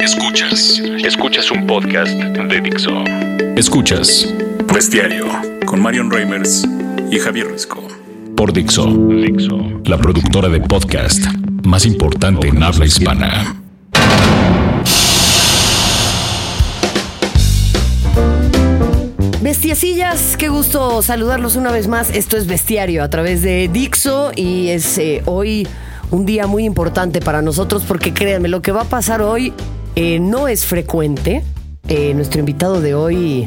Escuchas. 0.00 0.80
Escuchas 1.04 1.50
un 1.50 1.66
podcast 1.66 2.10
de 2.12 2.60
Dixo. 2.62 3.04
Escuchas 3.54 4.32
Bestiario 4.72 5.26
con 5.66 5.82
Marion 5.82 6.10
Reimers 6.10 6.66
y 7.10 7.18
Javier 7.18 7.48
Risco. 7.48 7.86
Por 8.34 8.50
Dixo. 8.50 8.86
Dixo. 8.86 9.82
La 9.84 9.98
productora 9.98 10.48
de 10.48 10.58
podcast 10.60 11.22
más 11.64 11.84
importante 11.84 12.48
en 12.48 12.62
habla 12.62 12.86
hispana. 12.86 13.60
Bestiacillas, 19.42 20.38
qué 20.38 20.48
gusto 20.48 21.02
saludarlos 21.02 21.56
una 21.56 21.70
vez 21.70 21.88
más. 21.88 22.08
Esto 22.10 22.38
es 22.38 22.46
Bestiario 22.46 23.04
a 23.04 23.10
través 23.10 23.42
de 23.42 23.68
Dixo 23.68 24.32
y 24.34 24.68
es 24.68 24.96
eh, 24.96 25.22
hoy 25.26 25.68
un 26.10 26.24
día 26.24 26.46
muy 26.46 26.64
importante 26.64 27.20
para 27.20 27.42
nosotros 27.42 27.84
porque 27.86 28.14
créanme, 28.14 28.48
lo 28.48 28.62
que 28.62 28.72
va 28.72 28.82
a 28.82 28.86
pasar 28.86 29.20
hoy 29.20 29.52
eh, 29.96 30.18
no 30.20 30.48
es 30.48 30.66
frecuente. 30.66 31.42
Eh, 31.88 32.14
nuestro 32.14 32.40
invitado 32.40 32.80
de 32.80 32.94
hoy, 32.94 33.46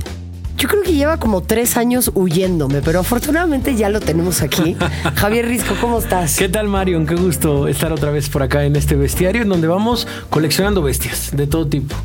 yo 0.57 0.67
creo 0.67 0.81
que 0.83 0.93
lleva 0.93 1.17
como 1.17 1.41
tres 1.41 1.77
años 1.77 2.11
huyéndome, 2.13 2.81
pero 2.81 2.99
afortunadamente 2.99 3.75
ya 3.75 3.89
lo 3.89 3.99
tenemos 3.99 4.41
aquí. 4.41 4.75
Javier 5.15 5.47
Risco, 5.47 5.75
¿cómo 5.79 5.99
estás? 5.99 6.37
¿Qué 6.37 6.49
tal, 6.49 6.67
Marion? 6.67 7.05
Qué 7.05 7.15
gusto 7.15 7.67
estar 7.67 7.91
otra 7.91 8.11
vez 8.11 8.29
por 8.29 8.43
acá 8.43 8.65
en 8.65 8.75
este 8.75 8.95
bestiario 8.95 9.43
en 9.43 9.49
donde 9.49 9.67
vamos 9.67 10.07
coleccionando 10.29 10.81
bestias 10.81 11.31
de 11.35 11.47
todo 11.47 11.67
tipo. 11.67 11.95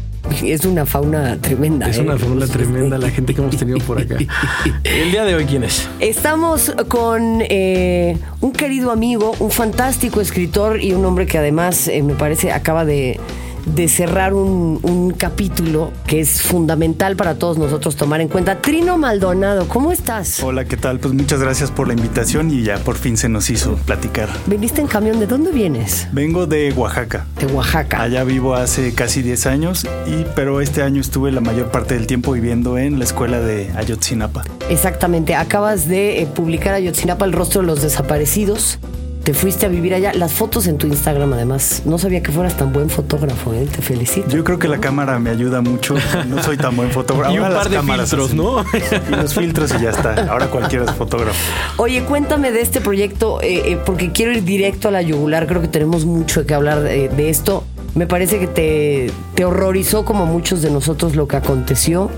Es 0.42 0.64
una 0.64 0.86
fauna 0.86 1.38
tremenda. 1.40 1.88
Es 1.88 1.98
¿eh? 1.98 2.02
una 2.02 2.18
fauna 2.18 2.46
tremenda 2.46 2.98
la 2.98 3.10
gente 3.10 3.34
que 3.34 3.40
hemos 3.40 3.56
tenido 3.56 3.78
por 3.78 4.00
acá. 4.00 4.16
El 4.84 5.10
día 5.10 5.24
de 5.24 5.34
hoy, 5.34 5.44
¿quién 5.46 5.64
es? 5.64 5.88
Estamos 6.00 6.72
con 6.88 7.42
eh, 7.48 8.18
un 8.40 8.52
querido 8.52 8.90
amigo, 8.90 9.34
un 9.40 9.50
fantástico 9.50 10.20
escritor 10.20 10.82
y 10.82 10.92
un 10.92 11.04
hombre 11.04 11.26
que 11.26 11.38
además 11.38 11.88
eh, 11.88 12.02
me 12.02 12.14
parece 12.14 12.52
acaba 12.52 12.84
de, 12.84 13.18
de 13.66 13.88
cerrar 13.88 14.34
un, 14.34 14.80
un 14.82 15.10
capítulo 15.12 15.92
que 16.06 16.20
es 16.20 16.42
fundamental 16.42 17.16
para 17.16 17.34
todos 17.34 17.58
nosotros 17.58 17.96
tomar 17.96 18.20
en 18.20 18.28
cuenta. 18.28 18.60
Trino 18.60 18.98
Maldonado, 18.98 19.68
¿cómo 19.68 19.92
estás? 19.92 20.42
Hola, 20.42 20.64
¿qué 20.64 20.76
tal? 20.76 20.98
Pues 21.00 21.14
muchas 21.14 21.40
gracias 21.40 21.70
por 21.70 21.88
la 21.88 21.94
invitación 21.94 22.50
y 22.50 22.62
ya 22.62 22.78
por 22.78 22.96
fin 22.96 23.16
se 23.16 23.28
nos 23.28 23.50
hizo 23.50 23.74
platicar. 23.76 24.28
¿Viniste 24.46 24.80
en 24.80 24.86
camión? 24.86 25.20
¿De 25.20 25.26
dónde 25.26 25.52
vienes? 25.52 26.08
Vengo 26.12 26.46
de 26.46 26.72
Oaxaca. 26.72 27.26
De 27.38 27.46
Oaxaca. 27.46 28.02
Allá 28.02 28.24
vivo 28.24 28.54
hace 28.54 28.94
casi 28.94 29.22
10 29.22 29.46
años, 29.46 29.86
y, 30.06 30.24
pero 30.34 30.60
este 30.60 30.82
año 30.82 31.00
estuve 31.00 31.32
la 31.32 31.40
mayor 31.40 31.70
parte 31.70 31.94
del 31.94 32.06
tiempo 32.06 32.32
viviendo 32.32 32.78
en 32.78 32.98
la 32.98 33.04
escuela 33.04 33.40
de 33.40 33.70
Ayotzinapa. 33.76 34.44
Exactamente, 34.68 35.34
acabas 35.34 35.88
de 35.88 36.22
eh, 36.22 36.26
publicar 36.26 36.74
Ayotzinapa, 36.74 37.24
el 37.24 37.32
rostro 37.32 37.60
de 37.60 37.66
los 37.66 37.82
desaparecidos. 37.82 38.78
Te 39.24 39.34
fuiste 39.34 39.66
a 39.66 39.68
vivir 39.68 39.92
allá. 39.92 40.14
Las 40.14 40.32
fotos 40.32 40.66
en 40.68 40.78
tu 40.78 40.86
Instagram, 40.86 41.34
además. 41.34 41.82
No 41.84 41.98
sabía 41.98 42.22
que 42.22 42.32
fueras 42.32 42.56
tan 42.56 42.72
buen 42.72 42.88
fotógrafo, 42.88 43.52
¿eh? 43.52 43.66
Te 43.70 43.82
felicito. 43.82 44.28
Yo 44.30 44.42
creo 44.42 44.58
que 44.58 44.68
la 44.68 44.78
cámara 44.78 45.18
me 45.18 45.28
ayuda 45.28 45.60
mucho. 45.60 45.96
No 46.28 46.42
soy 46.42 46.56
tan 46.56 46.74
buen 46.76 46.90
fotógrafo. 46.90 47.32
Y 47.34 47.38
un 47.38 47.44
Ahora 47.44 47.56
par 47.56 47.64
las 47.64 47.70
de 47.70 47.76
cámaras 47.76 48.08
filtros, 48.10 48.30
hacen- 48.30 48.36
¿no? 48.38 49.16
Y 49.18 49.20
los 49.22 49.34
filtros 49.34 49.74
y 49.78 49.82
ya 49.82 49.90
está. 49.90 50.26
Ahora 50.30 50.46
cualquiera 50.46 50.86
es 50.86 50.92
fotógrafo. 50.92 51.36
Oye, 51.76 52.04
cuéntame 52.04 52.52
de 52.52 52.62
este 52.62 52.80
proyecto, 52.80 53.42
eh, 53.42 53.72
eh, 53.72 53.78
porque 53.84 54.12
quiero 54.12 54.32
ir 54.32 54.44
directo 54.44 54.88
a 54.88 54.90
la 54.92 55.02
yugular. 55.02 55.46
Creo 55.46 55.60
que 55.60 55.68
tenemos 55.68 56.06
mucho 56.06 56.46
que 56.46 56.54
hablar 56.54 56.80
de, 56.80 57.10
de 57.10 57.28
esto. 57.28 57.64
Me 57.94 58.06
parece 58.06 58.38
que 58.38 58.46
te, 58.46 59.10
te 59.34 59.44
horrorizó, 59.44 60.06
como 60.06 60.24
muchos 60.24 60.62
de 60.62 60.70
nosotros, 60.70 61.16
lo 61.16 61.28
que 61.28 61.36
aconteció. 61.36 62.10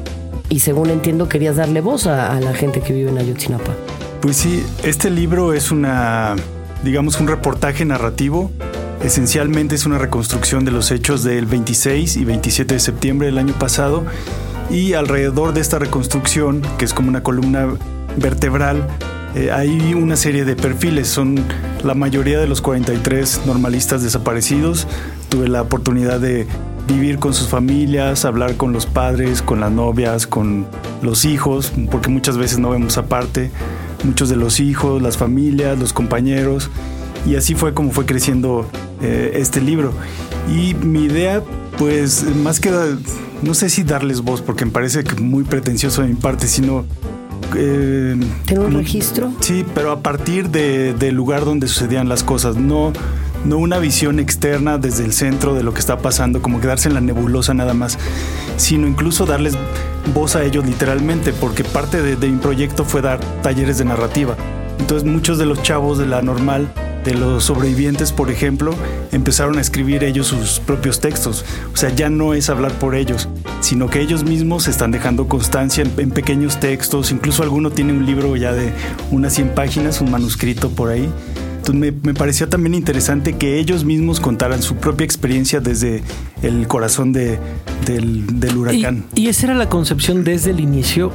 Y 0.49 0.61
según 0.61 0.91
entiendo, 0.91 1.29
querías 1.29 1.57
darle 1.57 1.81
voz 1.81 2.07
a, 2.07 2.37
a 2.37 2.41
la 2.41 2.55
gente 2.55 2.81
que 2.83 2.93
vive 2.93 3.11
en 3.11 3.19
Ayotzinapa. 3.19 3.73
Pues 4.21 4.37
sí, 4.37 4.65
este 4.85 5.11
libro 5.11 5.55
es 5.55 5.71
una, 5.71 6.37
digamos, 6.83 7.21
un 7.21 7.29
reportaje 7.29 7.85
narrativo. 7.85 8.51
Esencialmente 9.03 9.75
es 9.75 9.87
una 9.87 9.99
reconstrucción 9.99 10.65
de 10.65 10.71
los 10.71 10.91
hechos 10.91 11.23
del 11.23 11.47
26 11.47 12.17
y 12.17 12.25
27 12.25 12.75
de 12.75 12.81
septiembre 12.81 13.27
del 13.27 13.39
año 13.39 13.55
pasado. 13.55 14.05
Y 14.71 14.93
alrededor 14.93 15.53
de 15.53 15.61
esta 15.61 15.79
reconstrucción, 15.79 16.63
que 16.79 16.85
es 16.85 16.95
como 16.95 17.09
una 17.09 17.23
columna 17.23 17.69
vertebral, 18.17 18.87
eh, 19.35 19.51
hay 19.51 19.95
una 19.95 20.17
serie 20.17 20.45
de 20.45 20.57
perfiles. 20.57 21.09
Son 21.09 21.37
la 21.83 21.95
mayoría 21.95 22.39
de 22.39 22.47
los 22.47 22.61
43 22.61 23.43
normalistas 23.47 24.03
desaparecidos. 24.03 24.87
Tuve 25.29 25.49
la 25.49 25.63
oportunidad 25.63 26.21
de 26.21 26.47
vivir 26.87 27.19
con 27.19 27.35
sus 27.35 27.49
familias, 27.49 28.25
hablar 28.25 28.57
con 28.57 28.73
los 28.73 28.87
padres, 28.87 29.43
con 29.43 29.61
las 29.61 29.71
novias, 29.71 30.27
con 30.27 30.67
los 31.03 31.25
hijos, 31.25 31.73
porque 31.91 32.09
muchas 32.09 32.37
veces 32.37 32.59
no 32.59 32.71
vemos 32.71 32.99
aparte, 32.99 33.51
muchos 34.05 34.29
de 34.29 34.37
los 34.37 34.61
hijos, 34.61 35.01
las 35.03 35.17
familias, 35.17 35.79
los 35.79 35.93
compañeros, 35.93 36.71
y 37.27 37.37
así 37.37 37.55
fue 37.55 37.75
como 37.75 37.91
fue 37.91 38.07
creciendo 38.07 38.67
eh, 39.03 39.33
este 39.35 39.61
libro. 39.61 39.93
Y 40.49 40.75
mi 40.75 41.05
idea, 41.05 41.43
pues, 41.79 42.25
más 42.37 42.61
que, 42.61 42.71
no 43.43 43.55
sé 43.55 43.69
si 43.69 43.83
darles 43.83 44.23
voz, 44.23 44.41
porque 44.43 44.65
me 44.65 44.71
parece 44.71 45.05
que 45.05 45.21
muy 45.21 45.45
pretencioso 45.45 46.03
de 46.03 46.09
mi 46.09 46.15
parte, 46.15 46.47
sino... 46.47 46.85
eh, 47.57 48.19
¿Tener 48.47 48.65
un 48.65 48.75
registro? 48.75 49.33
Sí, 49.41 49.65
pero 49.75 49.93
a 49.93 50.01
partir 50.01 50.51
de- 50.51 50.95
del 50.95 51.15
lugar 51.15 51.45
donde 51.45 51.69
sucedían 51.69 52.09
las 52.09 52.23
cosas, 52.23 52.57
no, 52.57 52.93
no 53.45 53.59
una 53.59 53.79
visión 53.79 54.19
externa 54.19 54.79
desde 54.79 55.05
el 55.05 55.13
centro 55.13 55.55
de 55.55 55.63
lo 55.63 55.73
que 55.75 55.81
está 55.81 55.99
pasando, 55.99 56.41
como 56.43 56.61
quedarse 56.61 56.89
en 56.89 56.95
la 56.95 57.01
nebulosa 57.01 57.53
nada 57.55 57.75
más, 57.75 57.99
sino 58.57 58.87
incluso 58.87 59.27
darles 59.27 59.55
voz 60.15 60.37
a 60.37 60.45
ellos 60.45 60.65
literalmente, 60.65 61.33
porque 61.33 61.65
parte 61.65 62.03
de, 62.03 62.29
mi 62.29 62.39
proyecto 62.39 62.85
fue 62.85 63.03
dar 63.03 63.21
talleres 63.43 63.79
de 63.79 63.85
narrativa. 63.85 64.37
Entonces 64.79 65.09
muchos 65.09 65.39
de 65.39 65.47
los 65.47 65.63
chavos 65.63 65.99
de 65.99 66.07
la 66.07 66.23
normal, 66.23 66.73
de 67.05 67.15
los 67.15 67.45
sobrevivientes, 67.45 68.13
por 68.13 68.31
ejemplo, 68.31 68.75
empezaron 69.13 69.59
a 69.59 69.61
escribir 69.61 70.05
ellos 70.05 70.27
sus 70.27 70.61
propios 70.61 71.01
textos. 71.01 71.45
O 71.73 71.77
sea, 71.77 71.91
ya 71.91 72.11
no 72.11 72.35
es 72.35 72.51
hablar 72.51 72.73
por 72.73 72.95
ellos, 72.95 73.29
sino 73.61 73.89
que 73.89 74.01
ellos 74.01 74.25
mismos 74.25 74.69
están 74.69 74.91
dejando 74.91 75.29
constancia 75.29 75.85
en, 75.85 75.93
en 75.99 76.11
pequeños 76.11 76.61
textos. 76.61 77.13
Incluso 77.13 77.43
alguno 77.43 77.71
tiene 77.71 77.93
un 77.93 78.07
libro 78.07 78.37
ya 78.37 78.53
de 78.53 78.73
unas 79.11 79.35
100 79.35 79.55
páginas, 79.55 80.01
un 80.01 80.11
manuscrito 80.11 80.71
por 80.71 80.91
ahí. 80.91 81.09
Entonces 81.71 81.93
me, 82.03 82.13
me 82.13 82.15
parecía 82.15 82.49
también 82.49 82.75
interesante 82.75 83.35
que 83.35 83.59
ellos 83.59 83.85
mismos 83.85 84.19
contaran 84.21 84.61
su 84.63 84.77
propia 84.77 85.05
experiencia 85.05 85.61
desde 85.61 86.03
el 86.43 86.67
corazón 86.67 87.13
de- 87.13 87.39
del, 87.87 88.41
del 88.41 88.53
¿Y, 88.53 88.59
huracán. 88.59 89.05
y 89.15 89.29
esa 89.29 89.47
era 89.47 89.55
la 89.55 89.69
concepción 89.69 90.25
desde 90.25 90.51
el 90.51 90.61
inicio? 90.61 91.13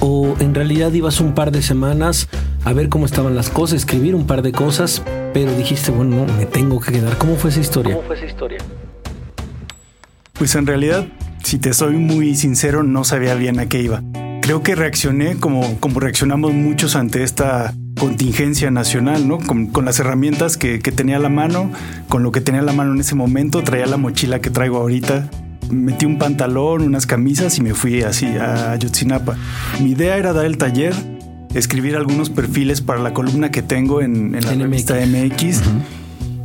¿O 0.00 0.36
en 0.40 0.54
realidad 0.54 0.92
ibas 0.92 1.20
un 1.20 1.34
par 1.34 1.52
de 1.52 1.62
semanas 1.62 2.28
a 2.64 2.72
ver 2.72 2.88
cómo 2.88 3.06
estaban 3.06 3.34
las 3.34 3.48
cosas, 3.48 3.76
escribir 3.80 4.14
un 4.14 4.26
par 4.26 4.42
de 4.42 4.52
cosas, 4.52 5.02
pero 5.32 5.56
dijiste, 5.56 5.90
bueno, 5.90 6.26
no, 6.26 6.32
me 6.36 6.44
tengo 6.46 6.80
que 6.80 6.92
quedar? 6.92 7.16
¿Cómo 7.16 7.36
fue 7.36 7.50
esa 7.50 7.60
historia? 7.60 7.94
¿Cómo 7.94 8.06
fue 8.06 8.16
esa 8.16 8.26
historia? 8.26 8.58
Pues 10.34 10.54
en 10.56 10.66
realidad, 10.66 11.06
si 11.42 11.58
te 11.58 11.72
soy 11.72 11.94
muy 11.94 12.34
sincero, 12.34 12.82
no 12.82 13.04
sabía 13.04 13.34
bien 13.36 13.58
a 13.60 13.66
qué 13.68 13.80
iba. 13.80 14.02
Creo 14.42 14.62
que 14.62 14.74
reaccioné 14.74 15.36
como, 15.36 15.78
como 15.80 16.00
reaccionamos 16.00 16.52
muchos 16.52 16.96
ante 16.96 17.22
esta 17.22 17.72
contingencia 18.04 18.70
nacional, 18.70 19.26
¿no? 19.26 19.38
Con, 19.38 19.66
con 19.66 19.86
las 19.86 19.98
herramientas 19.98 20.58
que, 20.58 20.78
que 20.78 20.92
tenía 20.92 21.16
a 21.16 21.20
la 21.20 21.30
mano, 21.30 21.70
con 22.08 22.22
lo 22.22 22.32
que 22.32 22.42
tenía 22.42 22.60
a 22.60 22.64
la 22.64 22.74
mano 22.74 22.92
en 22.92 23.00
ese 23.00 23.14
momento, 23.14 23.62
traía 23.62 23.86
la 23.86 23.96
mochila 23.96 24.40
que 24.40 24.50
traigo 24.50 24.76
ahorita, 24.76 25.30
metí 25.70 26.04
un 26.04 26.18
pantalón, 26.18 26.82
unas 26.82 27.06
camisas 27.06 27.56
y 27.56 27.62
me 27.62 27.72
fui 27.72 28.02
así 28.02 28.26
a 28.26 28.72
Ayotzinapa. 28.72 29.38
Mi 29.80 29.92
idea 29.92 30.18
era 30.18 30.34
dar 30.34 30.44
el 30.44 30.58
taller, 30.58 30.94
escribir 31.54 31.96
algunos 31.96 32.28
perfiles 32.28 32.82
para 32.82 33.00
la 33.00 33.14
columna 33.14 33.50
que 33.50 33.62
tengo 33.62 34.02
en, 34.02 34.34
en 34.34 34.44
la 34.44 34.52
En 34.52 34.60
revista 34.60 34.94
MX 34.94 35.62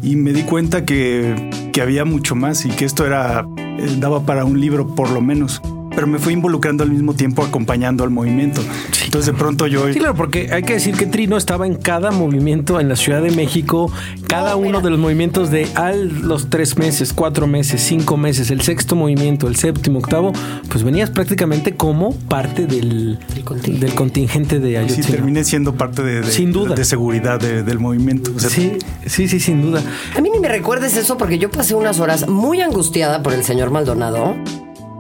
y 0.02 0.16
me 0.16 0.32
di 0.32 0.44
cuenta 0.44 0.86
que, 0.86 1.50
que 1.74 1.82
había 1.82 2.06
mucho 2.06 2.36
más 2.36 2.66
y 2.66 2.70
que 2.70 2.86
esto 2.86 3.06
era 3.06 3.46
eh, 3.58 3.98
daba 4.00 4.26
para 4.26 4.46
un 4.46 4.62
libro 4.62 4.96
por 4.96 5.10
lo 5.10 5.20
menos. 5.20 5.62
Pero 5.96 6.08
me 6.08 6.20
fui 6.20 6.34
involucrando 6.34 6.84
al 6.84 6.92
mismo 6.92 7.14
tiempo 7.14 7.44
acompañando 7.44 8.04
al 8.04 8.10
movimiento. 8.10 8.62
Entonces 9.04 9.34
de 9.34 9.38
pronto 9.38 9.68
yo... 9.68 9.92
Sí, 9.92 10.00
claro, 10.00 10.16
porque 10.16 10.50
hay 10.52 10.64
que 10.64 10.74
decir 10.74 10.96
que 10.96 11.06
Trino 11.08 11.36
estaba 11.36 11.66
en 11.68 11.76
cada 11.76 12.12
movimiento 12.12 12.80
en 12.80 12.88
la 12.90 12.96
Ciudad 12.96 13.22
de 13.22 13.32
México, 13.32 13.92
cada 14.28 14.52
No, 14.52 14.58
uno 14.60 14.68
mira. 14.68 14.82
de 14.82 14.90
los 14.92 15.00
movimientos 15.00 15.50
de 15.52 15.68
al 15.76 16.22
los 16.22 16.50
tres 16.50 16.78
meses, 16.78 17.12
cuatro 17.12 17.48
meses, 17.48 17.82
cinco 17.82 18.18
meses, 18.18 18.52
el 18.52 18.62
sexto 18.62 18.96
movimiento, 18.96 19.48
el 19.48 19.56
séptimo, 19.56 20.00
octavo, 20.00 20.32
pues 20.70 20.84
venías 20.84 21.10
prácticamente 21.10 21.76
como 21.76 22.16
parte 22.16 22.66
del, 22.68 23.18
Del 23.34 23.44
contingente. 23.44 23.86
del 23.86 23.96
contingente 23.96 24.60
de 24.60 24.70
Sí, 24.70 24.76
Ayotzinapa. 24.78 25.12
terminé 25.12 25.44
siendo 25.44 25.74
parte 25.76 26.04
de, 26.04 26.22
de- 26.22 26.32
Sin 26.32 26.52
duda. 26.52 26.76
de 26.76 26.86
seguridad 26.86 27.40
de- 27.40 27.64
del 27.64 27.80
movimiento. 27.80 28.32
O 28.36 28.40
sea, 28.40 28.50
Sí, 28.50 28.74
sí, 29.06 29.28
sí, 29.28 29.40
sin 29.40 29.62
duda. 29.64 29.82
A 30.16 30.22
mí 30.22 30.30
ni 30.30 30.40
me 30.40 30.48
recuerdes 30.48 30.96
eso 30.96 31.18
porque 31.18 31.40
yo 31.40 31.50
pasé 31.50 31.74
unas 31.76 32.00
horas 32.00 32.28
muy 32.30 32.62
angustiada 32.62 33.24
por 33.24 33.34
el 33.34 33.44
señor 33.44 33.72
Maldonado. 33.72 34.36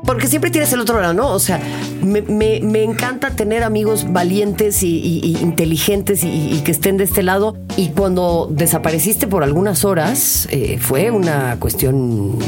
Porque 0.09 0.25
siempre 0.27 0.49
tienes 0.49 0.73
el 0.73 0.79
otro 0.79 0.99
lado, 0.99 1.13
¿no? 1.13 1.27
O 1.29 1.37
sea, 1.37 1.61
me, 2.03 2.23
me- 2.23 2.61
me 2.61 2.81
encanta 2.83 3.29
tener 3.29 3.61
amigos 3.63 4.07
valientes 4.11 4.81
y, 4.81 4.87
y- 4.97 5.19
y 5.23 5.37
inteligentes 5.37 6.23
y, 6.23 6.27
y 6.51 6.61
que 6.63 6.71
estén 6.71 6.97
de 6.97 7.03
este 7.03 7.21
lado. 7.21 7.55
Y 7.77 7.89
cuando 7.89 8.47
desapareciste 8.51 9.27
por 9.27 9.43
algunas 9.43 9.85
horas, 9.85 10.47
eh, 10.49 10.79
fue 10.81 11.11
una 11.11 11.57
cuestión 11.59 12.39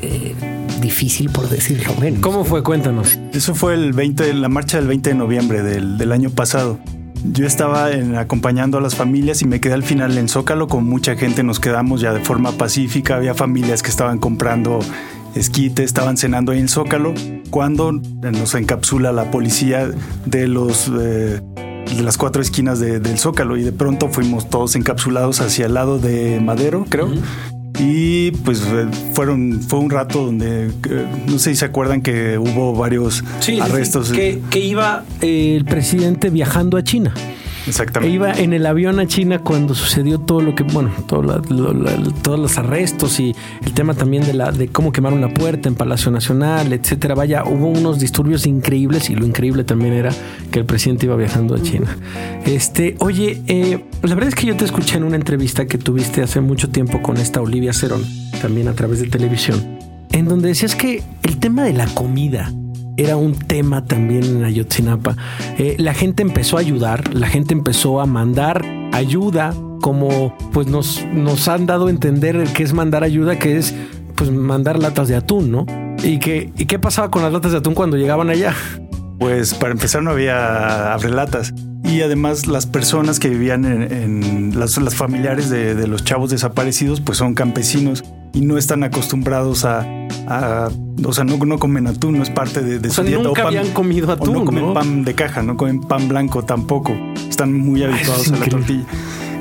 eh, 0.00 0.34
difícil, 0.80 1.28
por 1.28 1.46
decirlo 1.50 1.92
menos. 2.00 2.20
¿Cómo 2.20 2.42
fue? 2.44 2.62
Cuéntanos. 2.62 3.18
Eso 3.34 3.54
fue 3.54 3.74
el 3.74 3.92
20, 3.92 4.32
la 4.32 4.48
marcha 4.48 4.78
del 4.78 4.86
20 4.86 5.10
de 5.10 5.14
noviembre 5.16 5.62
del, 5.62 5.98
del 5.98 6.12
año 6.12 6.30
pasado. 6.30 6.78
Yo 7.22 7.46
estaba 7.46 7.90
en- 7.92 8.16
acompañando 8.16 8.78
a 8.78 8.80
las 8.80 8.94
familias 8.94 9.42
y 9.42 9.44
me 9.44 9.60
quedé 9.60 9.74
al 9.74 9.82
final 9.82 10.16
en 10.16 10.26
Zócalo 10.26 10.68
con 10.68 10.84
mucha 10.84 11.16
gente. 11.16 11.42
Nos 11.42 11.60
quedamos 11.60 12.00
ya 12.00 12.14
de 12.14 12.20
forma 12.20 12.52
pacífica. 12.52 13.16
Había 13.16 13.34
familias 13.34 13.82
que 13.82 13.90
estaban 13.90 14.16
comprando 14.16 14.78
esquite, 15.34 15.84
estaban 15.84 16.16
cenando 16.16 16.52
ahí 16.52 16.58
en 16.58 16.64
el 16.64 16.70
Zócalo, 16.70 17.14
cuando 17.50 17.92
nos 17.92 18.54
encapsula 18.54 19.12
la 19.12 19.30
policía 19.30 19.90
de 20.26 20.48
los... 20.48 20.90
Eh, 21.00 21.40
de 21.96 22.04
las 22.04 22.16
cuatro 22.16 22.40
esquinas 22.40 22.78
del 22.78 23.18
Zócalo 23.18 23.56
y 23.56 23.62
de 23.62 23.72
pronto 23.72 24.08
fuimos 24.08 24.48
todos 24.48 24.76
encapsulados 24.76 25.40
hacia 25.40 25.66
el 25.66 25.74
lado 25.74 25.98
de 25.98 26.38
Madero, 26.38 26.86
creo. 26.88 27.10
Y 27.80 28.32
pues 28.32 28.62
eh, 28.62 28.86
fueron, 29.14 29.60
fue 29.60 29.78
un 29.78 29.90
rato 29.90 30.26
donde, 30.26 30.66
eh, 30.66 31.06
no 31.26 31.38
sé 31.38 31.50
si 31.50 31.56
se 31.56 31.64
acuerdan 31.64 32.02
que 32.02 32.36
hubo 32.38 32.74
varios 32.74 33.24
arrestos. 33.60 34.12
que, 34.12 34.40
que, 34.50 34.60
iba 34.60 35.04
el 35.22 35.64
presidente 35.64 36.30
viajando 36.30 36.76
a 36.76 36.84
China. 36.84 37.14
Exactamente. 37.70 38.12
E 38.12 38.14
iba 38.14 38.32
en 38.32 38.52
el 38.52 38.66
avión 38.66 39.00
a 39.00 39.06
China 39.06 39.38
cuando 39.38 39.74
sucedió 39.74 40.18
todo 40.18 40.40
lo 40.40 40.54
que, 40.54 40.64
bueno, 40.64 40.90
todo 41.06 41.40
todos 42.22 42.38
los 42.38 42.58
arrestos 42.58 43.20
y 43.20 43.34
el 43.64 43.72
tema 43.72 43.94
también 43.94 44.24
de, 44.24 44.34
la, 44.34 44.50
de 44.50 44.68
cómo 44.68 44.92
quemaron 44.92 45.20
la 45.20 45.32
puerta 45.32 45.68
en 45.68 45.74
Palacio 45.74 46.10
Nacional, 46.10 46.72
etcétera. 46.72 47.14
Vaya, 47.14 47.44
hubo 47.44 47.68
unos 47.68 47.98
disturbios 47.98 48.46
increíbles 48.46 49.10
y 49.10 49.14
lo 49.14 49.24
increíble 49.24 49.64
también 49.64 49.94
era 49.94 50.10
que 50.50 50.58
el 50.58 50.64
presidente 50.64 51.06
iba 51.06 51.16
viajando 51.16 51.54
a 51.54 51.62
China. 51.62 51.96
Este, 52.44 52.96
oye, 52.98 53.42
eh, 53.46 53.84
la 54.02 54.14
verdad 54.14 54.28
es 54.28 54.34
que 54.34 54.46
yo 54.46 54.56
te 54.56 54.64
escuché 54.64 54.96
en 54.96 55.04
una 55.04 55.16
entrevista 55.16 55.66
que 55.66 55.78
tuviste 55.78 56.22
hace 56.22 56.40
mucho 56.40 56.70
tiempo 56.70 57.00
con 57.02 57.16
esta 57.16 57.40
Olivia 57.40 57.72
Cerón, 57.72 58.04
también 58.42 58.68
a 58.68 58.74
través 58.74 59.00
de 59.00 59.08
televisión, 59.08 59.78
en 60.12 60.26
donde 60.26 60.48
decías 60.48 60.74
que 60.74 61.02
el 61.22 61.38
tema 61.38 61.62
de 61.64 61.72
la 61.72 61.86
comida, 61.86 62.52
era 63.02 63.16
un 63.16 63.34
tema 63.34 63.84
también 63.84 64.24
en 64.24 64.44
Ayotzinapa. 64.44 65.16
Eh, 65.58 65.76
la 65.78 65.94
gente 65.94 66.22
empezó 66.22 66.56
a 66.56 66.60
ayudar, 66.60 67.14
la 67.14 67.28
gente 67.28 67.54
empezó 67.54 68.00
a 68.00 68.06
mandar 68.06 68.64
ayuda, 68.92 69.54
como 69.80 70.36
pues 70.52 70.66
nos, 70.66 71.04
nos 71.06 71.48
han 71.48 71.66
dado 71.66 71.86
a 71.86 71.90
entender 71.90 72.44
que 72.52 72.62
es 72.62 72.74
mandar 72.74 73.02
ayuda, 73.02 73.38
que 73.38 73.56
es 73.56 73.74
pues 74.16 74.30
mandar 74.30 74.78
latas 74.78 75.08
de 75.08 75.16
atún, 75.16 75.50
¿no? 75.50 75.66
¿Y, 76.02 76.18
que, 76.18 76.52
¿Y 76.56 76.66
qué 76.66 76.78
pasaba 76.78 77.10
con 77.10 77.22
las 77.22 77.32
latas 77.32 77.52
de 77.52 77.58
atún 77.58 77.74
cuando 77.74 77.96
llegaban 77.96 78.28
allá? 78.28 78.54
Pues 79.18 79.54
para 79.54 79.72
empezar 79.72 80.02
no 80.02 80.10
había 80.10 80.92
abrelatas. 80.92 81.54
Y 81.90 82.02
además 82.02 82.46
las 82.46 82.66
personas 82.66 83.18
que 83.18 83.28
vivían 83.28 83.64
en, 83.64 84.58
las, 84.58 84.78
familiares 84.94 85.50
de, 85.50 85.74
de, 85.74 85.86
los 85.88 86.04
chavos 86.04 86.30
desaparecidos 86.30 87.00
pues 87.00 87.18
son 87.18 87.34
campesinos 87.34 88.04
y 88.32 88.42
no 88.42 88.58
están 88.58 88.84
acostumbrados 88.84 89.64
a, 89.64 89.84
o 91.04 91.12
sea, 91.12 91.24
no, 91.24 91.36
no, 91.36 91.58
comen 91.58 91.86
atún, 91.86 92.18
no 92.18 92.22
es 92.22 92.30
parte 92.30 92.60
de, 92.62 92.90
su 92.90 93.02
dieta. 93.02 93.22
Nunca 93.22 93.42
habían 93.42 93.70
comido 93.72 94.10
atún. 94.12 94.34
no 94.34 94.44
comen 94.44 94.72
pan 94.72 95.04
de 95.04 95.14
caja, 95.14 95.42
no 95.42 95.56
comen 95.56 95.80
pan 95.80 96.08
blanco 96.08 96.44
tampoco. 96.44 96.96
Están 97.28 97.52
muy 97.52 97.82
habituados 97.82 98.30
a 98.30 98.36
la 98.36 98.46
tortilla. 98.46 98.84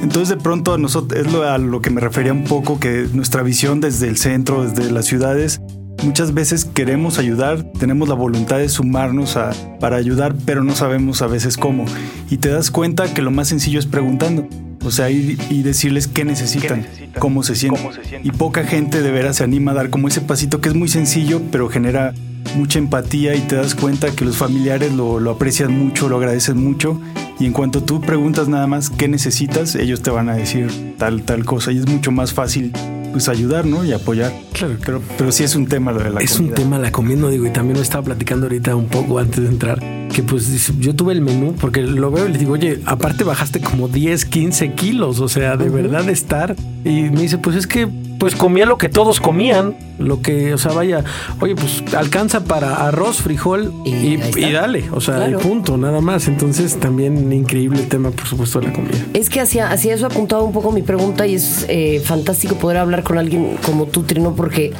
Entonces 0.01 0.29
de 0.29 0.37
pronto 0.37 0.73
a 0.73 0.77
nosotros 0.77 1.19
es 1.19 1.31
lo, 1.31 1.43
a 1.43 1.57
lo 1.57 1.81
que 1.81 1.89
me 1.89 1.99
refería 2.01 2.31
un 2.31 2.45
poco 2.45 2.79
que 2.79 3.07
nuestra 3.13 3.43
visión 3.43 3.81
desde 3.81 4.07
el 4.07 4.17
centro, 4.17 4.63
desde 4.63 4.91
las 4.91 5.05
ciudades, 5.05 5.61
muchas 6.03 6.33
veces 6.33 6.65
queremos 6.65 7.19
ayudar, 7.19 7.63
tenemos 7.79 8.09
la 8.09 8.15
voluntad 8.15 8.57
de 8.57 8.69
sumarnos 8.69 9.37
a, 9.37 9.51
para 9.79 9.97
ayudar, 9.97 10.35
pero 10.45 10.63
no 10.63 10.75
sabemos 10.75 11.21
a 11.21 11.27
veces 11.27 11.57
cómo. 11.57 11.85
Y 12.29 12.37
te 12.37 12.49
das 12.49 12.71
cuenta 12.71 13.13
que 13.13 13.21
lo 13.21 13.31
más 13.31 13.47
sencillo 13.47 13.79
es 13.79 13.85
preguntando. 13.85 14.47
O 14.83 14.91
sea, 14.91 15.09
y, 15.09 15.35
decirles 15.61 16.07
qué 16.07 16.23
necesitan, 16.23 16.85
Cómo, 17.19 17.43
se 17.43 17.55
sienten. 17.55 17.91
Y 18.23 18.31
poca 18.31 18.63
gente 18.63 19.01
de 19.01 19.11
veras 19.11 19.37
se 19.37 19.43
anima 19.43 19.71
a 19.71 19.73
dar 19.73 19.89
como 19.89 20.07
ese 20.07 20.21
pasito 20.21 20.61
que 20.61 20.69
es 20.69 20.75
muy 20.75 20.87
sencillo, 20.87 21.41
pero 21.51 21.67
genera 21.67 22.13
mucha 22.55 22.79
empatía 22.79 23.35
y 23.35 23.41
te 23.41 23.57
das 23.57 23.75
cuenta 23.75 24.11
que 24.11 24.23
los 24.23 24.37
familiares 24.37 24.93
lo, 24.93 25.19
lo 25.19 25.31
aprecian 25.31 25.77
mucho, 25.77 26.07
lo 26.07 26.17
agradecen 26.17 26.63
mucho. 26.63 26.99
Y 27.39 27.45
en 27.45 27.51
cuanto 27.51 27.83
tú 27.83 27.99
preguntas 27.99 28.47
nada 28.47 28.67
más 28.67 28.89
qué 28.89 29.09
necesitas, 29.09 29.75
ellos 29.75 30.01
te 30.01 30.11
van 30.11 30.29
a 30.29 30.35
decir 30.35 30.95
tal, 30.97 31.23
tal 31.23 31.43
cosa. 31.43 31.73
Y 31.73 31.77
es 31.77 31.87
mucho 31.87 32.11
más 32.11 32.33
fácil 32.33 32.71
pues 33.11 33.29
ayudar, 33.29 33.65
¿no? 33.65 33.83
Y 33.83 33.93
apoyar. 33.93 34.31
Claro. 34.53 34.77
Pero, 34.85 35.01
pero 35.17 35.31
sí 35.31 35.43
es 35.43 35.55
un 35.55 35.67
tema 35.67 35.91
lo 35.91 36.03
de 36.03 36.09
la 36.09 36.19
Es 36.19 36.39
un 36.39 36.53
tema 36.53 36.77
la 36.79 36.91
comida, 36.91 37.29
digo, 37.29 37.45
y 37.45 37.51
también 37.51 37.77
lo 37.77 37.83
estaba 37.83 38.03
platicando 38.03 38.45
ahorita 38.45 38.75
un 38.75 38.87
poco 38.87 39.19
antes 39.19 39.43
de 39.43 39.49
entrar, 39.49 39.79
que 40.13 40.23
pues 40.23 40.73
yo 40.79 40.95
tuve 40.95 41.13
el 41.13 41.21
menú, 41.21 41.55
porque 41.59 41.81
lo 41.81 42.11
veo 42.11 42.27
y 42.27 42.31
le 42.31 42.37
digo, 42.37 42.53
oye, 42.53 42.81
aparte 42.85 43.23
bajaste 43.23 43.59
como 43.59 43.87
10, 43.87 44.25
15 44.25 44.73
kilos, 44.73 45.19
o 45.19 45.29
sea, 45.29 45.57
de 45.57 45.69
verdad 45.69 46.07
estar. 46.09 46.55
Y 46.83 47.03
me 47.09 47.21
dice, 47.21 47.37
pues 47.37 47.55
es 47.55 47.67
que 47.67 47.87
pues 48.19 48.35
comía 48.35 48.65
lo 48.65 48.77
que 48.77 48.89
todos 48.89 49.19
comían, 49.21 49.75
lo 49.97 50.21
que, 50.21 50.53
o 50.53 50.57
sea, 50.57 50.73
vaya, 50.73 51.03
oye, 51.39 51.55
pues 51.55 51.83
alcanza 51.95 52.43
para 52.43 52.87
arroz, 52.87 53.21
frijol 53.21 53.73
y, 53.85 54.17
dale, 54.51 54.89
o 54.91 54.99
sea, 54.99 55.25
el 55.25 55.37
punto, 55.37 55.77
nada 55.77 56.01
más. 56.01 56.27
Entonces, 56.27 56.79
también 56.79 57.31
increíble 57.31 57.79
el 57.79 57.87
tema, 57.87 58.11
por 58.11 58.27
supuesto, 58.27 58.59
de 58.59 58.67
la 58.67 58.73
comida. 58.73 58.97
Es 59.13 59.29
que 59.29 59.39
hacia, 59.39 59.71
hacia 59.71 59.95
eso 59.95 60.05
apuntado 60.05 60.43
un 60.43 60.51
poco 60.51 60.71
mi 60.71 60.81
pregunta 60.81 61.25
y 61.25 61.35
es 61.35 61.65
eh, 61.69 62.01
fantástico 62.03 62.55
poder 62.55 62.77
hablar 62.77 63.03
con 63.03 63.17
alguien 63.17 63.55
como 63.65 63.85
tú, 63.85 64.03
Trino, 64.03 64.35
porque 64.35 64.73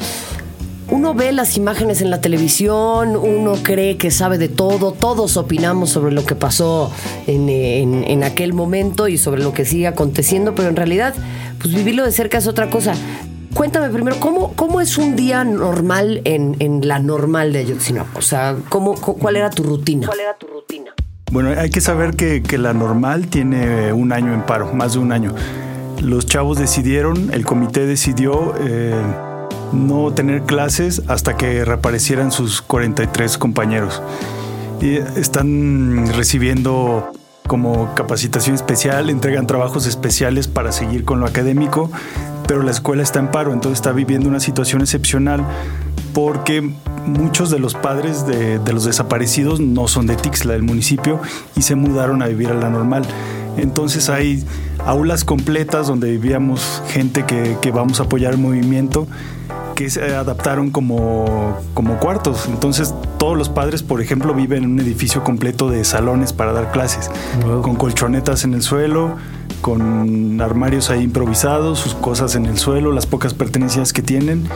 uno 0.92 1.13
ve 1.13 1.31
las 1.31 1.56
imágenes 1.56 2.01
en 2.01 2.09
la 2.09 2.19
televisión, 2.19 3.15
uno 3.15 3.53
cree 3.62 3.97
que 3.97 4.12
sabe 4.12 4.38
de 4.38 4.50
todo, 4.50 4.92
todos 4.92 5.38
opinamos 5.38 5.92
sobre 5.92 6.12
lo 6.12 6.25
que 6.25 6.35
pasó 6.35 6.92
en, 7.27 7.47
en, 7.50 8.24
aquel 8.24 8.53
momento 8.53 9.07
y 9.07 9.18
sobre 9.18 9.44
lo 9.44 9.53
que 9.53 9.65
sigue 9.65 9.88
aconteciendo, 9.88 10.56
pero 10.56 10.68
en 10.68 10.75
realidad, 10.75 11.13
pues 11.62 11.75
vivirlo 11.75 12.03
de 12.03 12.12
cerca 12.12 12.39
es 12.39 12.47
otra 12.47 12.69
cosa. 12.69 12.95
Cuéntame 13.53 13.89
primero, 13.89 14.19
¿cómo, 14.19 14.53
cómo 14.53 14.79
es 14.79 14.97
un 14.97 15.15
día 15.15 15.43
normal 15.43 16.21
en, 16.25 16.55
en 16.59 16.87
la 16.87 16.99
normal 16.99 17.51
de 17.51 17.59
Ayotzinapa? 17.59 18.19
O 18.19 18.21
sea, 18.21 18.55
¿cómo, 18.69 18.95
¿cuál 18.95 19.35
era 19.35 19.49
tu 19.49 19.63
rutina? 19.63 20.07
¿Cuál 20.07 20.19
era 20.19 20.37
tu 20.37 20.47
rutina? 20.47 20.91
Bueno, 21.31 21.49
hay 21.59 21.69
que 21.69 21.81
saber 21.81 22.15
que, 22.15 22.41
que 22.41 22.57
la 22.57 22.73
normal 22.73 23.27
tiene 23.27 23.91
un 23.93 24.11
año 24.11 24.33
en 24.33 24.43
paro, 24.43 24.73
más 24.73 24.93
de 24.93 24.99
un 24.99 25.11
año. 25.11 25.33
Los 26.01 26.25
chavos 26.25 26.57
decidieron, 26.57 27.33
el 27.33 27.45
comité 27.45 27.85
decidió 27.85 28.53
eh, 28.59 28.93
no 29.73 30.11
tener 30.13 30.43
clases 30.43 31.03
hasta 31.07 31.35
que 31.35 31.65
reaparecieran 31.65 32.31
sus 32.31 32.61
43 32.61 33.37
compañeros. 33.37 34.01
Y 34.81 34.95
están 34.95 36.07
recibiendo 36.13 37.11
como 37.47 37.93
capacitación 37.95 38.55
especial, 38.55 39.09
entregan 39.09 39.47
trabajos 39.47 39.87
especiales 39.87 40.47
para 40.47 40.71
seguir 40.71 41.03
con 41.03 41.19
lo 41.19 41.25
académico 41.25 41.91
pero 42.49 42.63
la 42.63 42.71
escuela 42.71 43.03
está 43.03 43.19
en 43.19 43.27
paro, 43.27 43.53
entonces 43.53 43.77
está 43.77 43.91
viviendo 43.91 44.27
una 44.27 44.39
situación 44.39 44.81
excepcional 44.81 45.45
porque 46.15 46.67
muchos 47.05 47.51
de 47.51 47.59
los 47.59 47.75
padres 47.75 48.25
de, 48.25 48.59
los 48.73 48.85
desaparecidos 48.85 49.59
no 49.59 49.87
son 49.87 50.07
de 50.07 50.15
Tixla, 50.15 50.53
del 50.53 50.63
municipio, 50.63 51.21
y 51.55 51.61
se 51.61 51.75
mudaron 51.75 52.23
a 52.23 52.25
vivir 52.25 52.49
a 52.49 52.55
la 52.55 52.71
normal. 52.71 53.03
Entonces 53.57 54.09
hay 54.09 54.43
aulas 54.83 55.23
completas 55.23 55.85
donde 55.85 56.09
vivíamos 56.09 56.81
gente 56.87 57.23
que, 57.23 57.55
que 57.61 57.69
vamos 57.69 57.99
a 57.99 58.05
apoyar 58.05 58.33
el 58.33 58.39
movimiento 58.39 59.07
que 59.75 59.91
se 59.91 60.15
adaptaron 60.15 60.71
como, 60.71 61.55
como 61.75 61.99
cuartos. 61.99 62.47
Entonces, 62.47 62.95
todos 63.19 63.37
los 63.37 63.47
padres, 63.47 63.83
por 63.83 64.01
ejemplo, 64.01 64.33
viven 64.33 64.63
en 64.63 64.71
un 64.71 64.79
edificio 64.79 65.23
completo 65.23 65.69
de 65.69 65.85
salones 65.85 66.33
para 66.33 66.51
dar 66.51 66.71
clases, 66.71 67.11
con 67.61 67.75
colchonetas 67.75 68.44
en 68.44 68.56
el 68.56 68.63
suelo, 68.63 69.18
con 69.61 70.39
armarios 70.42 70.89
ahí 70.89 71.04
improvisados, 71.04 71.80
sus 71.80 71.94
cosas 71.95 72.35
en 72.35 72.45
el 72.45 72.57
suelo, 72.57 72.92
las 72.92 73.06
pocas 73.06 73.33
pertenencias 73.33 73.94
que 73.94 74.01
tienen. 74.01 74.47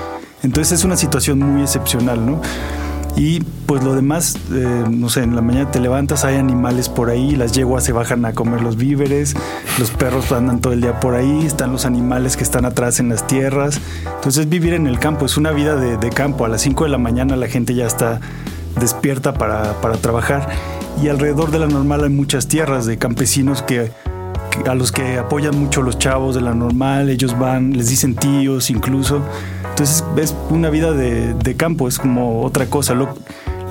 Entonces 0.43 0.79
es 0.79 0.85
una 0.85 0.97
situación 0.97 1.39
muy 1.39 1.61
excepcional, 1.61 2.25
¿no? 2.25 2.41
Y 3.15 3.41
pues 3.67 3.83
lo 3.83 3.93
demás, 3.93 4.35
eh, 4.51 4.83
no 4.89 5.07
sé, 5.09 5.21
en 5.21 5.35
la 5.35 5.41
mañana 5.41 5.69
te 5.69 5.79
levantas, 5.79 6.25
hay 6.25 6.37
animales 6.37 6.89
por 6.89 7.11
ahí, 7.11 7.35
las 7.35 7.51
yeguas 7.51 7.83
se 7.83 7.91
bajan 7.91 8.25
a 8.25 8.33
comer 8.33 8.61
los 8.61 8.75
víveres, 8.75 9.35
los 9.77 9.91
perros 9.91 10.31
andan 10.31 10.61
todo 10.61 10.73
el 10.73 10.81
día 10.81 10.99
por 10.99 11.13
ahí, 11.13 11.45
están 11.45 11.71
los 11.71 11.85
animales 11.85 12.35
que 12.35 12.43
están 12.43 12.65
atrás 12.65 12.99
en 12.99 13.09
las 13.09 13.27
tierras. 13.27 13.79
Entonces 14.15 14.49
vivir 14.49 14.73
en 14.73 14.87
el 14.87 14.99
campo 14.99 15.27
es 15.27 15.37
una 15.37 15.51
vida 15.51 15.75
de, 15.75 16.09
campo. 16.09 16.45
A 16.45 16.49
las 16.49 16.61
5 16.61 16.85
de 16.85 16.89
la 16.89 16.97
mañana 16.97 17.35
la 17.35 17.47
gente 17.47 17.75
ya 17.75 17.85
está 17.85 18.19
despierta 18.79 19.35
para, 19.35 19.79
para 19.81 19.97
trabajar 19.97 20.49
y 21.01 21.07
alrededor 21.07 21.51
de 21.51 21.59
la 21.59 21.67
normal 21.67 22.03
hay 22.03 22.09
muchas 22.09 22.47
tierras 22.47 22.87
de 22.87 22.97
campesinos 22.97 23.61
que 23.61 23.91
a 24.67 24.75
los 24.75 24.91
que 24.91 25.17
apoyan 25.17 25.57
mucho 25.57 25.81
los 25.81 25.97
chavos 25.97 26.35
de 26.35 26.41
la 26.41 26.53
normal, 26.53 27.09
ellos 27.09 27.37
van, 27.37 27.71
les 27.73 27.89
dicen 27.89 28.15
tíos 28.15 28.69
incluso. 28.69 29.21
Entonces 29.69 30.03
es 30.17 30.35
una 30.49 30.69
vida 30.69 30.91
de, 30.91 31.55
campo, 31.55 31.87
es 31.87 31.99
como 31.99 32.43
otra 32.43 32.67
cosa. 32.67 32.93
Lo, 32.93 33.09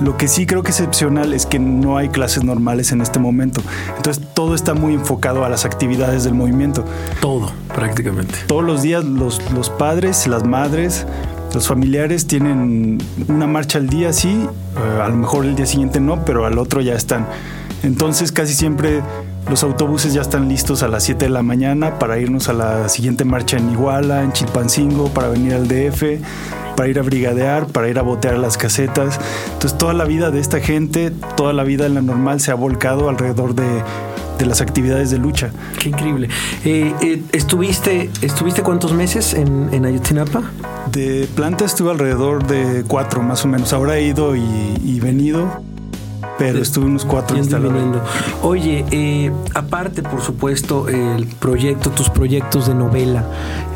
lo 0.01 0.17
que 0.17 0.27
sí 0.27 0.45
creo 0.45 0.63
que 0.63 0.71
es 0.71 0.79
excepcional 0.79 1.33
es 1.33 1.45
que 1.45 1.59
no 1.59 1.97
hay 1.97 2.09
clases 2.09 2.43
normales 2.43 2.91
en 2.91 3.01
este 3.01 3.19
momento. 3.19 3.61
Entonces 3.97 4.23
todo 4.33 4.55
está 4.55 4.73
muy 4.73 4.93
enfocado 4.93 5.45
a 5.45 5.49
las 5.49 5.65
actividades 5.65 6.23
del 6.23 6.33
movimiento. 6.33 6.83
Todo, 7.21 7.51
prácticamente. 7.73 8.35
Todos 8.47 8.63
los 8.63 8.81
días 8.81 9.03
los, 9.03 9.41
los 9.53 9.69
padres, 9.69 10.27
las 10.27 10.43
madres, 10.45 11.05
los 11.53 11.67
familiares 11.67 12.25
tienen 12.27 12.97
una 13.27 13.47
marcha 13.47 13.77
al 13.77 13.87
día, 13.87 14.11
sí, 14.11 14.29
eh, 14.29 15.01
a 15.01 15.07
lo 15.07 15.15
mejor 15.15 15.45
el 15.45 15.55
día 15.55 15.67
siguiente 15.67 15.99
no, 15.99 16.25
pero 16.25 16.45
al 16.45 16.57
otro 16.57 16.81
ya 16.81 16.95
están. 16.95 17.27
Entonces 17.83 18.31
casi 18.31 18.53
siempre 18.53 19.01
los 19.49 19.63
autobuses 19.63 20.13
ya 20.13 20.21
están 20.21 20.47
listos 20.47 20.83
a 20.83 20.87
las 20.87 21.03
7 21.03 21.25
de 21.25 21.29
la 21.29 21.43
mañana 21.43 21.99
para 21.99 22.17
irnos 22.17 22.49
a 22.49 22.53
la 22.53 22.89
siguiente 22.89 23.25
marcha 23.25 23.57
en 23.57 23.71
Iguala, 23.71 24.23
en 24.23 24.31
Chilpancingo, 24.31 25.09
para 25.09 25.27
venir 25.27 25.53
al 25.53 25.67
DF, 25.67 26.21
para 26.75 26.89
ir 26.89 26.97
a 26.97 27.01
brigadear, 27.01 27.67
para 27.67 27.89
ir 27.89 27.99
a 27.99 28.01
botear 28.03 28.37
las 28.37 28.57
casetas. 28.57 29.19
Entonces 29.53 29.77
toda 29.77 29.93
la 29.93 30.05
vida 30.05 30.31
de 30.31 30.39
esta 30.39 30.59
gente, 30.59 31.11
toda 31.35 31.53
la 31.53 31.63
vida 31.63 31.85
en 31.85 31.93
la 31.93 32.01
normal 32.01 32.39
se 32.39 32.51
ha 32.51 32.55
volcado 32.55 33.09
alrededor 33.09 33.53
de, 33.53 33.83
de 34.37 34.45
las 34.45 34.61
actividades 34.61 35.11
de 35.11 35.17
lucha. 35.17 35.51
Qué 35.79 35.89
increíble. 35.89 36.29
Eh, 36.63 36.93
eh, 37.01 37.21
¿estuviste, 37.33 38.09
¿Estuviste 38.21 38.63
cuántos 38.63 38.93
meses 38.93 39.33
en, 39.33 39.73
en, 39.73 39.85
Ayotzinapa? 39.85 40.41
De 40.91 41.27
planta 41.35 41.65
estuve 41.65 41.91
alrededor 41.91 42.47
de 42.47 42.85
cuatro 42.87 43.21
más 43.21 43.43
o 43.43 43.49
menos. 43.49 43.73
Ahora 43.73 43.97
he 43.97 44.03
ido 44.03 44.35
y, 44.35 44.43
y 44.83 44.99
venido 45.01 45.61
pero 46.37 46.59
estuve 46.59 46.85
unos 46.85 47.05
cuatro 47.05 47.37
instalando. 47.37 48.01
Oye, 48.41 48.85
eh, 48.91 49.31
aparte, 49.53 50.03
por 50.03 50.21
supuesto, 50.21 50.87
el 50.89 51.27
proyecto, 51.27 51.91
tus 51.91 52.09
proyectos 52.09 52.67
de 52.67 52.75
novela, 52.75 53.25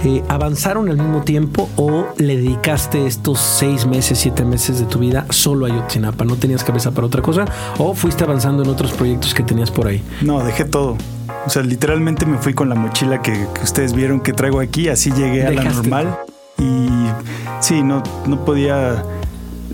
eh, 0.03 0.23
¿avanzaron 0.27 0.89
al 0.89 0.97
mismo 0.97 1.21
tiempo 1.21 1.69
o 1.75 2.07
le 2.17 2.37
dedicaste 2.37 3.05
estos 3.07 3.39
seis 3.39 3.85
meses, 3.85 4.17
siete 4.17 4.45
meses 4.45 4.79
de 4.79 4.85
tu 4.85 4.99
vida 4.99 5.25
solo 5.29 5.65
a 5.65 5.69
Yotzinapa? 5.69 6.25
¿No 6.25 6.35
tenías 6.35 6.63
cabeza 6.63 6.91
para 6.91 7.07
otra 7.07 7.21
cosa? 7.21 7.45
¿O 7.77 7.93
fuiste 7.93 8.23
avanzando 8.23 8.63
en 8.63 8.69
otros 8.69 8.91
proyectos 8.91 9.33
que 9.33 9.43
tenías 9.43 9.71
por 9.71 9.87
ahí? 9.87 10.03
No, 10.21 10.43
dejé 10.43 10.65
todo. 10.65 10.97
O 11.45 11.49
sea, 11.49 11.61
literalmente 11.61 12.25
me 12.25 12.37
fui 12.37 12.53
con 12.53 12.69
la 12.69 12.75
mochila 12.75 13.21
que, 13.21 13.47
ustedes 13.63 13.93
vieron 13.93 14.19
que 14.19 14.33
traigo 14.33 14.59
aquí, 14.59 14.89
así 14.89 15.11
llegué 15.11 15.45
a 15.45 15.51
la 15.51 15.63
normal. 15.63 16.17
Y 16.59 16.87
sí, 17.61 17.83
no, 17.83 18.03
no 18.25 18.43
podía 18.43 19.03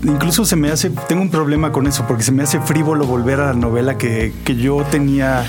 incluso 0.04 0.44
se 0.44 0.56
me 0.56 0.70
hace, 0.70 0.90
tengo 1.08 1.22
un 1.22 1.30
problema 1.30 1.72
con 1.72 1.86
eso, 1.86 2.04
porque 2.06 2.22
se 2.22 2.32
me 2.32 2.42
hace 2.42 2.60
frívolo 2.60 3.06
volver 3.06 3.40
a 3.40 3.46
la 3.46 3.54
novela 3.54 3.98
que, 3.98 4.32
yo 4.44 4.84
tenía 4.90 5.44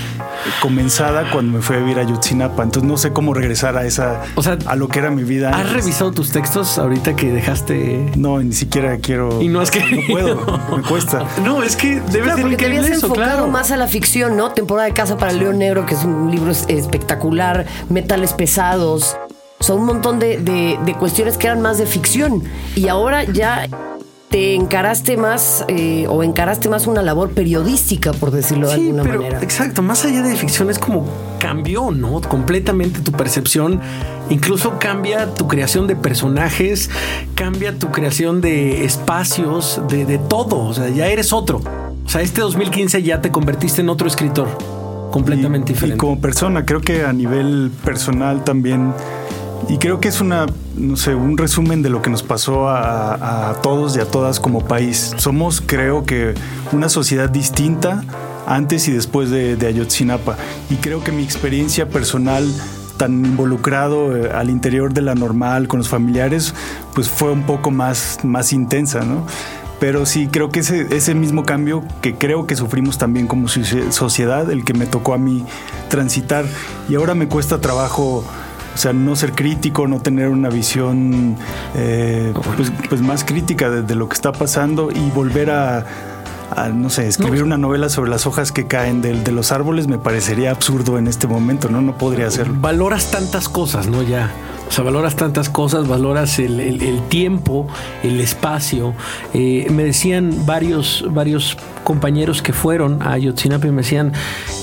comenzada 0.60 1.30
cuando 1.30 1.58
me 1.58 1.62
fui 1.62 1.76
a 1.76 1.78
vivir 1.78 1.98
a 1.98 2.02
Yotzinapa. 2.02 2.62
Entonces 2.62 2.88
no 2.88 2.96
sé 2.96 3.12
cómo 3.12 3.34
regresar 3.34 3.76
a 3.76 3.84
esa, 3.84 4.22
o 4.34 4.42
sea, 4.42 4.58
a 4.66 4.74
lo 4.74 4.88
que 4.88 4.98
era 4.98 5.10
mi 5.10 5.22
vida. 5.22 5.50
¿Has 5.50 5.72
revisado 5.72 6.10
tus 6.10 6.32
textos 6.32 6.78
ahorita 6.78 7.14
que 7.14 7.30
dejaste? 7.30 8.10
No, 8.16 8.42
ni 8.42 8.52
siquiera 8.52 8.96
quiero. 8.98 9.40
Y 9.40 9.48
no 9.48 9.62
es 9.62 9.70
que 9.70 9.80
no 9.80 10.02
puedo, 10.08 10.60
me 10.76 10.82
cuesta. 10.82 11.24
No, 11.44 11.62
es 11.62 11.76
que 11.76 12.00
debe 12.00 12.32
ser 12.32 12.40
porque 12.40 12.56
te 12.56 12.66
habías 12.66 12.90
enfocado 12.90 13.46
más 13.48 13.70
a 13.70 13.76
la 13.76 13.86
ficción, 13.86 14.36
¿no? 14.36 14.50
Temporada 14.50 14.88
de 14.88 14.94
Casa 14.94 15.16
para 15.16 15.30
el 15.32 15.38
León 15.38 15.58
Negro, 15.58 15.86
que 15.86 15.94
es 15.94 16.04
un 16.04 16.30
libro 16.30 16.50
espectacular, 16.50 17.66
metales 17.88 18.32
pesados. 18.32 19.16
Son 19.60 19.80
un 19.80 19.86
montón 19.86 20.18
de, 20.18 20.38
de 20.38 20.94
cuestiones 20.94 21.38
que 21.38 21.46
eran 21.46 21.62
más 21.62 21.78
de 21.78 21.86
ficción. 21.86 22.42
Y 22.74 22.88
ahora 22.88 23.24
ya 23.24 23.66
te 24.30 24.54
encaraste 24.54 25.16
más 25.16 25.64
eh, 25.68 26.06
o 26.08 26.22
encaraste 26.22 26.68
más 26.68 26.86
una 26.86 27.02
labor 27.02 27.30
periodística, 27.30 28.12
por 28.12 28.30
decirlo 28.30 28.68
de 28.68 28.74
alguna 28.74 29.04
manera. 29.04 29.42
Exacto, 29.42 29.82
más 29.82 30.04
allá 30.04 30.22
de 30.22 30.34
ficción 30.36 30.70
es 30.70 30.78
como 30.78 31.06
cambió, 31.38 31.90
¿no? 31.90 32.20
Completamente 32.20 33.00
tu 33.00 33.12
percepción, 33.12 33.80
incluso 34.28 34.78
cambia 34.78 35.32
tu 35.34 35.46
creación 35.46 35.86
de 35.86 35.94
personajes, 35.94 36.90
cambia 37.34 37.78
tu 37.78 37.90
creación 37.90 38.40
de 38.40 38.84
espacios, 38.84 39.80
de, 39.88 40.18
todo, 40.18 40.58
o 40.58 40.74
sea, 40.74 40.88
ya 40.88 41.06
eres 41.06 41.32
otro. 41.32 41.60
O 42.04 42.08
sea, 42.08 42.20
este 42.20 42.40
2015 42.40 43.02
ya 43.02 43.20
te 43.20 43.30
convertiste 43.30 43.80
en 43.80 43.88
otro 43.88 44.08
escritor, 44.08 44.48
completamente 45.10 45.72
diferente. 45.72 45.96
Y 45.96 45.98
como 45.98 46.20
persona, 46.20 46.64
creo 46.64 46.80
que 46.80 47.04
a 47.04 47.12
nivel 47.12 47.70
personal 47.84 48.42
también 48.44 48.92
y 49.68 49.78
creo 49.78 50.00
que 50.00 50.08
es 50.08 50.20
una, 50.20 50.46
no 50.76 50.96
sé, 50.96 51.14
un 51.14 51.36
resumen 51.38 51.82
de 51.82 51.90
lo 51.90 52.02
que 52.02 52.10
nos 52.10 52.22
pasó 52.22 52.68
a, 52.68 53.56
todos 53.62 53.96
y 53.96 54.00
a 54.00 54.06
todas 54.06 54.40
como 54.40 54.64
país. 54.64 55.14
Somos, 55.16 55.60
creo 55.60 56.04
que, 56.04 56.34
una 56.72 56.88
sociedad 56.88 57.28
distinta 57.30 58.02
antes 58.46 58.88
y 58.88 58.92
después 58.92 59.30
de, 59.30 59.58
Ayotzinapa. 59.66 60.36
Y 60.70 60.76
creo 60.76 61.02
que 61.02 61.12
mi 61.12 61.22
experiencia 61.22 61.88
personal 61.88 62.48
tan 62.96 63.24
involucrado 63.26 64.16
eh, 64.16 64.30
al 64.32 64.48
interior 64.48 64.94
de 64.94 65.02
la 65.02 65.14
normal 65.14 65.68
con 65.68 65.78
los 65.78 65.88
familiares, 65.88 66.54
pues 66.94 67.10
fue 67.10 67.30
un 67.30 67.42
poco 67.42 67.70
más, 67.70 68.20
más 68.22 68.54
intensa, 68.54 69.00
¿no? 69.00 69.26
Pero 69.78 70.06
sí, 70.06 70.28
creo 70.28 70.48
que 70.48 70.60
ese, 70.60 70.86
ese 70.96 71.14
mismo 71.14 71.44
cambio 71.44 71.84
que 72.00 72.14
creo 72.14 72.46
que 72.46 72.56
sufrimos 72.56 72.96
también 72.96 73.26
como 73.26 73.48
sociedad, 73.48 74.50
el 74.50 74.64
que 74.64 74.72
me 74.72 74.86
tocó 74.86 75.12
a 75.12 75.18
mí 75.18 75.44
transitar, 75.88 76.46
y 76.88 76.94
ahora 76.94 77.14
me 77.14 77.28
cuesta 77.28 77.60
trabajo 77.60 78.24
o 78.76 78.78
sea, 78.78 78.92
no 78.92 79.16
ser 79.16 79.32
crítico, 79.32 79.88
no 79.88 80.00
tener 80.00 80.28
una 80.28 80.50
visión 80.50 81.34
eh, 81.74 82.34
pues, 82.56 82.70
pues, 82.90 83.00
más 83.00 83.24
crítica 83.24 83.70
de, 83.70 83.94
lo 83.94 84.06
que 84.06 84.12
está 84.12 84.32
pasando 84.32 84.90
y 84.90 85.10
volver 85.12 85.50
a, 85.50 85.86
no 86.74 86.90
sé, 86.90 87.08
escribir 87.08 87.42
una 87.42 87.56
novela 87.56 87.88
sobre 87.88 88.10
las 88.10 88.26
hojas 88.26 88.52
que 88.52 88.66
caen 88.66 89.00
de, 89.00 89.18
de, 89.18 89.32
los 89.32 89.50
árboles 89.50 89.88
me 89.88 89.96
parecería 89.96 90.50
absurdo 90.50 90.98
en 90.98 91.08
este 91.08 91.26
momento, 91.26 91.70
¿no? 91.70 91.80
No 91.80 91.96
podría 91.96 92.26
hacerlo. 92.26 92.54
Valoras 92.60 93.10
tantas 93.10 93.48
cosas, 93.48 93.86
¿no? 93.86 94.02
Ya. 94.02 94.30
O 94.68 94.72
sea, 94.72 94.84
valoras 94.84 95.16
tantas 95.16 95.48
cosas, 95.48 95.86
valoras 95.86 96.38
el, 96.38 97.00
tiempo, 97.08 97.68
el 98.02 98.20
espacio. 98.20 98.94
Eh, 99.32 99.66
me 99.70 99.84
decían 99.84 100.44
varios, 100.44 101.04
varios 101.08 101.56
compañeros 101.84 102.42
que 102.42 102.52
fueron 102.52 103.00
a 103.00 103.12
Ayotzinapa 103.12 103.68
y 103.68 103.70
me 103.70 103.82
decían, 103.82 104.12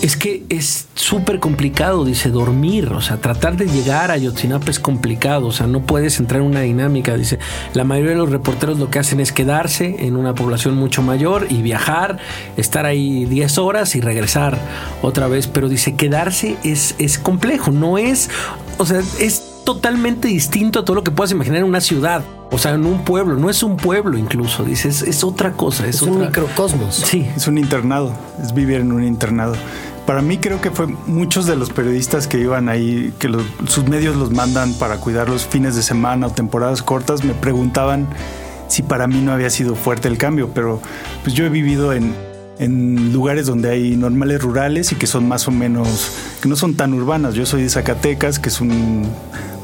es 0.01 0.17
que 0.17 0.43
es 0.49 0.87
súper 0.93 1.39
complicado, 1.39 2.03
dice, 2.03 2.29
dormir. 2.29 2.91
O 2.91 3.01
sea, 3.01 3.17
tratar 3.17 3.55
de 3.55 3.65
llegar 3.67 4.11
a 4.11 4.15
Ayotzinapa 4.15 4.69
es 4.69 4.79
complicado. 4.79 5.47
O 5.47 5.51
sea, 5.53 5.67
no 5.67 5.81
puedes 5.81 6.19
entrar 6.19 6.41
en 6.41 6.47
una 6.47 6.61
dinámica. 6.61 7.15
Dice, 7.15 7.39
la 7.73 7.85
mayoría 7.85 8.11
de 8.11 8.17
los 8.17 8.29
reporteros 8.29 8.79
lo 8.79 8.89
que 8.89 8.99
hacen 8.99 9.21
es 9.21 9.31
quedarse 9.31 9.95
en 9.99 10.17
una 10.17 10.35
población 10.35 10.75
mucho 10.75 11.01
mayor 11.01 11.47
y 11.49 11.61
viajar, 11.61 12.19
estar 12.57 12.85
ahí 12.85 13.25
10 13.25 13.57
horas 13.57 13.95
y 13.95 14.01
regresar 14.01 14.59
otra 15.01 15.27
vez. 15.27 15.47
Pero 15.47 15.69
dice, 15.69 15.95
quedarse 15.95 16.57
es, 16.63 16.95
es 16.99 17.17
complejo. 17.17 17.71
No 17.71 17.97
es, 17.97 18.29
o 18.77 18.85
sea, 18.85 19.01
es 19.19 19.52
totalmente 19.63 20.27
distinto 20.27 20.79
a 20.79 20.85
todo 20.85 20.95
lo 20.95 21.03
que 21.03 21.11
puedas 21.11 21.31
imaginar 21.31 21.59
en 21.59 21.65
una 21.65 21.81
ciudad. 21.81 22.23
O 22.51 22.57
sea, 22.57 22.73
en 22.73 22.85
un 22.85 23.03
pueblo, 23.03 23.35
no 23.35 23.49
es 23.49 23.63
un 23.63 23.77
pueblo 23.77 24.17
incluso, 24.17 24.63
dices, 24.63 25.01
es 25.01 25.23
otra 25.23 25.53
cosa. 25.53 25.87
Es, 25.87 26.01
un 26.01 26.19
microcosmos. 26.19 26.95
Sí. 26.95 27.27
Es 27.35 27.47
un 27.47 27.57
internado, 27.57 28.13
es 28.41 28.53
vivir 28.53 28.81
en 28.81 28.91
un 28.91 29.03
internado. 29.03 29.55
Para 30.05 30.21
mí 30.21 30.37
creo 30.37 30.59
que 30.59 30.69
fue 30.69 30.87
muchos 30.87 31.45
de 31.45 31.55
los 31.55 31.69
periodistas 31.69 32.27
que 32.27 32.37
iban 32.37 32.67
ahí, 32.67 33.13
que 33.19 33.31
sus 33.67 33.87
medios 33.87 34.17
los 34.17 34.31
mandan 34.31 34.73
para 34.73 34.97
cuidar 34.97 35.29
los 35.29 35.45
fines 35.47 35.75
de 35.75 35.81
semana 35.81 36.27
o 36.27 36.29
temporadas 36.29 36.83
cortas, 36.83 37.23
me 37.23 37.33
preguntaban 37.33 38.07
si 38.67 38.83
para 38.83 39.07
mí 39.07 39.21
no 39.21 39.31
había 39.31 39.49
sido 39.49 39.75
fuerte 39.75 40.07
el 40.09 40.17
cambio, 40.17 40.49
pero 40.53 40.81
pues 41.23 41.33
yo 41.33 41.45
he 41.45 41.49
vivido 41.49 41.93
en, 41.93 42.13
en 42.59 43.13
lugares 43.13 43.45
donde 43.45 43.69
hay 43.69 43.95
normales 43.95 44.41
rurales 44.41 44.91
y 44.91 44.95
que 44.95 45.07
son 45.07 45.27
más 45.27 45.47
o 45.47 45.51
menos, 45.51 46.11
que 46.41 46.49
no 46.49 46.55
son 46.55 46.75
tan 46.75 46.93
urbanas. 46.93 47.33
Yo 47.33 47.45
soy 47.45 47.63
de 47.63 47.69
Zacatecas, 47.69 48.39
que 48.39 48.49
es 48.49 48.61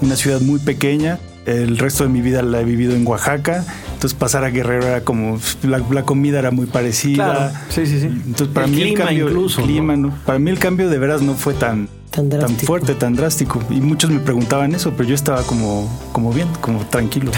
una 0.01 0.15
ciudad 0.15 0.41
muy 0.41 0.59
pequeña. 0.59 1.19
El 1.45 1.77
resto 1.77 2.03
de 2.03 2.09
mi 2.09 2.21
vida 2.21 2.41
la 2.43 2.61
he 2.61 2.63
vivido 2.63 2.93
en 2.95 3.07
Oaxaca. 3.07 3.65
Entonces 3.93 4.17
pasar 4.17 4.43
a 4.43 4.49
Guerrero 4.49 4.87
era 4.87 5.01
como 5.01 5.39
la, 5.63 6.03
comida 6.03 6.39
era 6.39 6.51
muy 6.51 6.67
parecida. 6.67 7.65
Sí, 7.69 7.85
sí, 7.85 7.99
sí. 7.99 8.07
Entonces 8.07 8.47
para 8.49 8.67
mí 8.67 8.81
el 8.81 8.93
cambio, 8.93 9.27
incluso, 9.29 9.63
clima, 9.63 9.95
para 10.25 10.39
mí 10.39 10.51
el 10.51 10.59
cambio 10.59 10.89
de 10.89 10.99
veras 10.99 11.21
no 11.21 11.33
fue 11.33 11.53
tan 11.53 11.89
tan, 12.11 12.29
fuerte, 12.57 12.95
tan 12.95 13.15
drástico. 13.15 13.61
Y 13.69 13.81
muchos 13.81 14.09
me 14.09 14.19
preguntaban 14.19 14.73
eso, 14.75 14.93
pero 14.95 15.09
yo 15.09 15.15
estaba 15.15 15.43
como 15.43 15.89
como 16.11 16.31
bien, 16.31 16.47
como 16.61 16.85
tranquilo. 16.85 17.31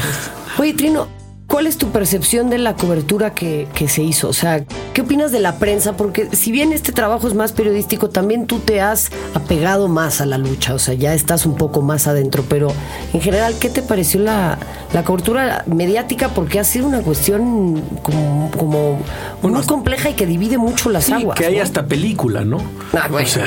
Oye, 0.57 0.73
Trino, 0.73 1.07
¿Cuál 1.51 1.67
es 1.67 1.77
tu 1.77 1.89
percepción 1.89 2.49
de 2.49 2.57
la 2.57 2.77
cobertura 2.77 3.33
que, 3.33 3.67
se 3.89 4.01
hizo? 4.01 4.29
O 4.29 4.33
sea, 4.33 4.63
¿qué 4.93 5.01
opinas 5.01 5.33
de 5.33 5.39
la 5.39 5.57
prensa? 5.57 5.97
Porque 5.97 6.29
si 6.33 6.49
bien 6.49 6.71
este 6.71 6.93
trabajo 6.93 7.27
es 7.27 7.33
más 7.33 7.51
periodístico, 7.51 8.09
también 8.09 8.47
tú 8.47 8.59
te 8.59 8.79
has 8.79 9.11
apegado 9.33 9.89
más 9.89 10.21
a 10.21 10.25
la 10.25 10.37
lucha, 10.37 10.73
o 10.73 10.79
sea, 10.79 10.93
ya 10.93 11.13
estás 11.13 11.45
un 11.45 11.55
poco 11.55 11.81
más 11.81 12.07
adentro, 12.07 12.45
pero 12.47 12.71
en 13.11 13.19
general, 13.19 13.55
¿qué 13.59 13.69
te 13.69 13.81
pareció 13.81 14.21
la, 14.21 14.59
cobertura 15.03 15.65
mediática? 15.67 16.29
Porque 16.29 16.57
ha 16.57 16.63
sido 16.63 16.87
una 16.87 17.01
cuestión 17.01 17.83
como, 18.01 19.01
muy 19.41 19.63
compleja 19.63 20.09
y 20.09 20.13
que 20.13 20.25
divide 20.25 20.57
mucho 20.57 20.89
las 20.89 21.03
sí, 21.03 21.11
aguas. 21.11 21.37
Que 21.37 21.47
hay 21.47 21.59
hasta 21.59 21.85
película, 21.85 22.45
¿no? 22.45 22.59
Ah, 22.93 23.09
bueno. 23.09 23.27
O 23.27 23.29
sea, 23.29 23.45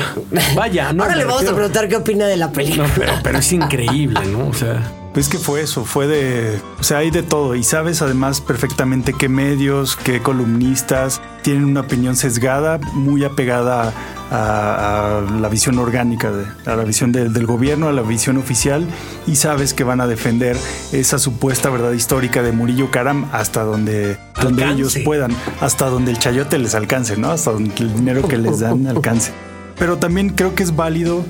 vaya, 0.53 0.93
¿no? 0.93 1.01
Ahora 1.01 1.15
le 1.15 1.25
vamos 1.25 1.47
a 1.47 1.55
preguntar 1.55 1.89
qué 1.89 1.95
opina 1.95 2.27
de 2.27 2.37
la 2.37 2.51
película. 2.51 2.87
pero, 2.95 3.13
pero 3.23 3.39
es 3.39 3.51
increíble, 3.51 4.19
¿no? 4.27 4.47
O 4.47 4.53
sea... 4.53 5.04
Pues 5.15 5.29
que 5.29 5.39
fue 5.39 5.61
eso, 5.61 5.85
fue 5.85 6.07
de, 6.07 6.59
o 6.77 6.83
sea, 6.83 6.97
hay 6.97 7.09
de 7.09 7.23
todo 7.23 7.55
y 7.55 7.63
sabes 7.63 8.01
además 8.01 8.41
perfectamente 8.41 9.13
qué 9.13 9.29
medios, 9.29 9.95
qué 9.95 10.21
columnistas 10.21 11.21
tienen 11.41 11.63
una 11.63 11.79
opinión 11.79 12.17
sesgada, 12.17 12.79
muy 12.91 13.23
apegada 13.23 13.93
a, 14.29 15.21
la 15.39 15.47
visión 15.47 15.79
orgánica, 15.79 16.33
de, 16.33 16.45
a 16.69 16.75
la 16.75 16.83
visión 16.83 17.13
del 17.13 17.45
gobierno, 17.45 17.87
a 17.87 17.93
la 17.93 18.01
visión 18.01 18.35
oficial 18.35 18.85
y 19.25 19.37
sabes 19.37 19.73
que 19.73 19.85
van 19.85 20.01
a 20.01 20.07
defender 20.07 20.57
esa 20.91 21.17
supuesta 21.17 21.69
verdad 21.69 21.93
histórica 21.93 22.41
de 22.41 22.51
Murillo 22.51 22.91
Caram 22.91 23.29
hasta 23.31 23.63
donde, 23.63 24.17
donde 24.41 24.65
ellos 24.65 24.97
puedan, 25.05 25.31
hasta 25.61 25.85
donde 25.85 26.11
el 26.11 26.19
chayote 26.19 26.57
les 26.57 26.75
alcance, 26.75 27.15
¿no? 27.15 27.31
Hasta 27.31 27.53
donde 27.53 27.73
el 27.77 27.95
dinero 27.95 28.27
que 28.27 28.37
les 28.37 28.59
dan 28.59 28.85
alcance. 28.87 29.31
Pero 29.79 29.97
también 29.97 30.31
creo 30.31 30.55
que 30.55 30.63
es 30.63 30.75
válido 30.75 31.23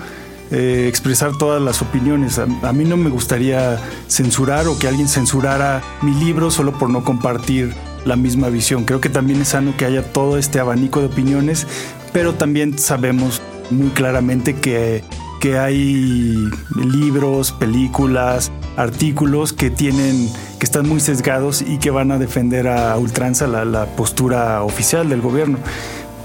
eh, 0.52 0.86
expresar 0.88 1.38
todas 1.38 1.62
las 1.62 1.82
opiniones. 1.82 2.40
A, 2.40 2.74
mí 2.74 2.86
no 2.86 2.98
me 2.98 3.10
gustaría 3.10 3.80
censurar 4.08 4.68
o 4.68 4.78
que 4.78 4.88
alguien 4.88 5.08
censurara 5.08 5.82
mi 6.02 6.14
libro 6.14 6.52
solo 6.52 6.78
por 6.78 6.90
no 6.90 7.04
compartir 7.04 7.74
la 8.06 8.16
misma 8.16 8.50
visión. 8.50 8.86
Creo 8.86 9.02
que 9.02 9.10
también 9.10 9.42
es 9.42 9.50
sano 9.50 9.75
que 9.75 9.86
haya 9.86 10.04
todo 10.04 10.38
este 10.38 10.60
abanico 10.60 11.00
de 11.00 11.08
opiniones, 11.08 11.66
pero 12.14 12.36
también 12.36 12.78
sabemos 12.78 13.42
muy 13.72 13.90
claramente 13.90 14.56
que, 14.56 15.04
que 15.42 15.58
hay 15.58 16.36
libros, 16.75 17.52
películas, 17.52 18.52
artículos 18.78 19.52
que 19.52 19.72
tienen 19.72 20.30
que 20.60 20.66
están 20.66 20.88
muy 20.88 21.00
sesgados 21.00 21.62
y 21.62 21.80
que 21.80 21.90
van 21.90 22.12
a 22.12 22.20
defender 22.20 22.68
a 22.68 22.96
ultranza 22.98 23.48
la 23.48 23.86
postura 23.96 24.64
oficial 24.64 25.10
del 25.10 25.22
gobierno 25.22 25.58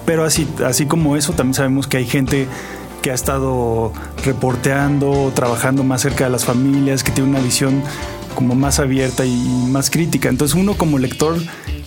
Pero 0.07 0.25
así, 0.25 0.49
así 0.65 0.87
como 0.87 1.17
eso, 1.17 1.33
también 1.33 1.55
sabemos 1.55 1.87
que 1.87 1.97
hay 1.97 2.07
gente 2.07 2.47
que 3.03 3.11
ha 3.11 3.15
estado 3.15 3.93
reporteando, 4.25 5.33
trabajando 5.35 5.85
más 5.85 6.03
cerca 6.03 6.25
de 6.25 6.31
las 6.31 6.45
familias, 6.45 7.03
que 7.03 7.11
tiene 7.11 7.31
una 7.31 7.41
visión 7.41 7.83
como 8.35 8.55
más 8.55 8.79
abierta 8.79 9.25
y 9.27 9.37
más 9.69 9.91
crítica. 9.91 10.29
Entonces 10.29 10.55
uno 10.55 10.75
como 10.75 10.99
lector 10.99 11.37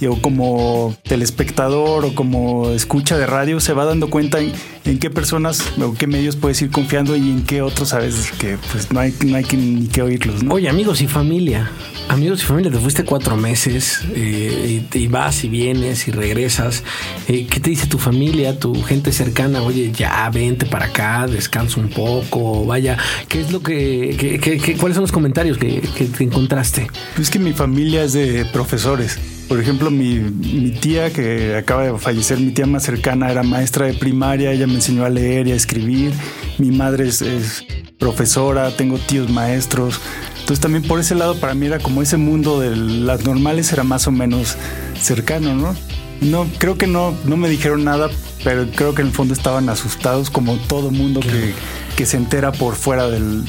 o 0.08 0.22
como 0.22 0.96
telespectador 1.03 2.05
o 2.05 2.15
como 2.15 2.70
escucha 2.72 3.17
de 3.17 3.25
radio 3.25 3.60
se 3.60 3.74
va 3.74 3.86
dando 3.86 4.10
cuenta 4.10 4.39
en, 4.39 5.00
qué 5.00 5.10
personas 5.10 5.63
o 5.82 5.93
qué 5.93 6.08
medios 6.08 6.36
puedes 6.36 6.62
ir 6.62 6.72
confiando 6.72 7.15
y 7.15 7.29
en 7.29 7.43
qué 7.43 7.62
otros 7.62 7.89
sabes 7.89 8.32
que 8.34 8.58
pues 8.72 8.91
no 8.91 9.00
hay, 9.00 9.13
no 9.25 9.38
hay 9.38 9.43
que, 9.43 9.58
ni 9.58 9.88
que 9.88 10.01
oírlos. 10.01 10.41
Oye, 10.50 10.70
amigos 10.70 11.01
y 11.01 11.08
familia, 11.08 11.72
amigos 12.13 12.43
y 12.43 12.46
familia, 12.46 12.72
te 12.72 12.77
fuiste 12.77 13.03
cuatro 13.03 13.36
meses 13.36 14.01
eh, 14.15 14.84
y, 14.93 15.08
vas 15.08 15.43
y 15.43 15.50
vienes 15.50 16.08
y 16.08 16.12
regresas. 16.12 16.84
Eh, 17.27 17.48
¿Qué 17.50 17.60
te 17.60 17.72
dice 17.72 17.88
tu 17.88 17.98
familia, 17.98 18.58
tu 18.58 18.82
gente 18.84 19.12
cercana? 19.12 19.62
Oye, 19.63 19.91
ya 19.91 20.29
vente 20.29 20.65
para 20.65 20.86
acá, 20.86 21.25
descansa 21.27 21.79
un 21.79 21.89
poco, 21.89 22.65
vaya. 22.65 22.98
¿Qué 23.27 23.41
es 23.41 23.51
lo 23.51 23.62
que, 23.62 24.77
cuáles 24.79 24.96
son 24.96 25.03
los 25.03 25.12
comentarios 25.12 25.58
que, 25.58 25.82
que 25.82 26.05
te 26.05 26.24
encontraste? 26.24 26.88
Es 27.20 27.29
que 27.29 27.39
mi 27.39 27.53
familia 27.53 28.03
es 28.03 28.13
de 28.13 28.46
profesores. 28.46 29.20
Por 29.48 29.60
ejemplo, 29.60 29.92
mi, 29.92 30.20
mi, 30.20 30.72
tía 30.72 31.12
que 31.12 31.56
acaba 31.56 31.84
de 31.84 31.98
fallecer, 31.98 32.40
mi 32.40 32.52
tía 32.52 32.66
más 32.66 32.84
cercana 32.84 33.30
era 33.30 33.44
maestra 33.44 33.86
de 33.86 33.94
primaria, 33.94 34.52
ella 34.52 34.68
me 34.68 34.76
enseñó 34.76 35.06
a 35.06 35.10
leer 35.10 35.48
y 35.48 35.52
a 35.52 35.56
escribir. 35.56 36.14
Mi 36.58 36.72
madre 36.72 37.08
es, 37.08 37.66
profesora, 38.00 38.76
tengo 38.76 38.98
tíos 38.98 39.30
maestros. 39.30 40.00
Entonces 40.40 40.60
también 40.60 40.84
por 40.84 41.00
ese 41.00 41.16
lado 41.16 41.40
para 41.40 41.54
mí 41.54 41.68
era 41.68 41.80
como 41.80 42.02
ese 42.02 42.18
mundo 42.18 42.60
de 42.60 42.76
las 42.76 43.26
normales 43.26 43.72
era 43.72 43.84
más 43.84 44.08
o 44.08 44.12
menos 44.12 44.58
cercano, 45.00 45.56
¿no? 45.56 45.76
No, 46.22 46.48
creo 46.58 46.78
que 46.78 46.88
no, 46.88 47.14
no 47.26 47.38
me 47.38 47.50
dijeron 47.50 47.84
nada, 47.84 48.10
pero 48.44 48.66
creo 48.76 48.94
que 48.94 49.02
en 49.02 49.08
el 49.08 49.14
fondo 49.14 49.34
estaban 49.34 49.70
asustados 49.70 50.30
como 50.30 50.58
todo 50.58 50.92
mundo 50.92 51.20
que, 51.20 51.54
que, 51.96 52.06
se 52.06 52.18
entera 52.18 52.52
por 52.52 52.76
fuera 52.76 53.08
del, 53.08 53.44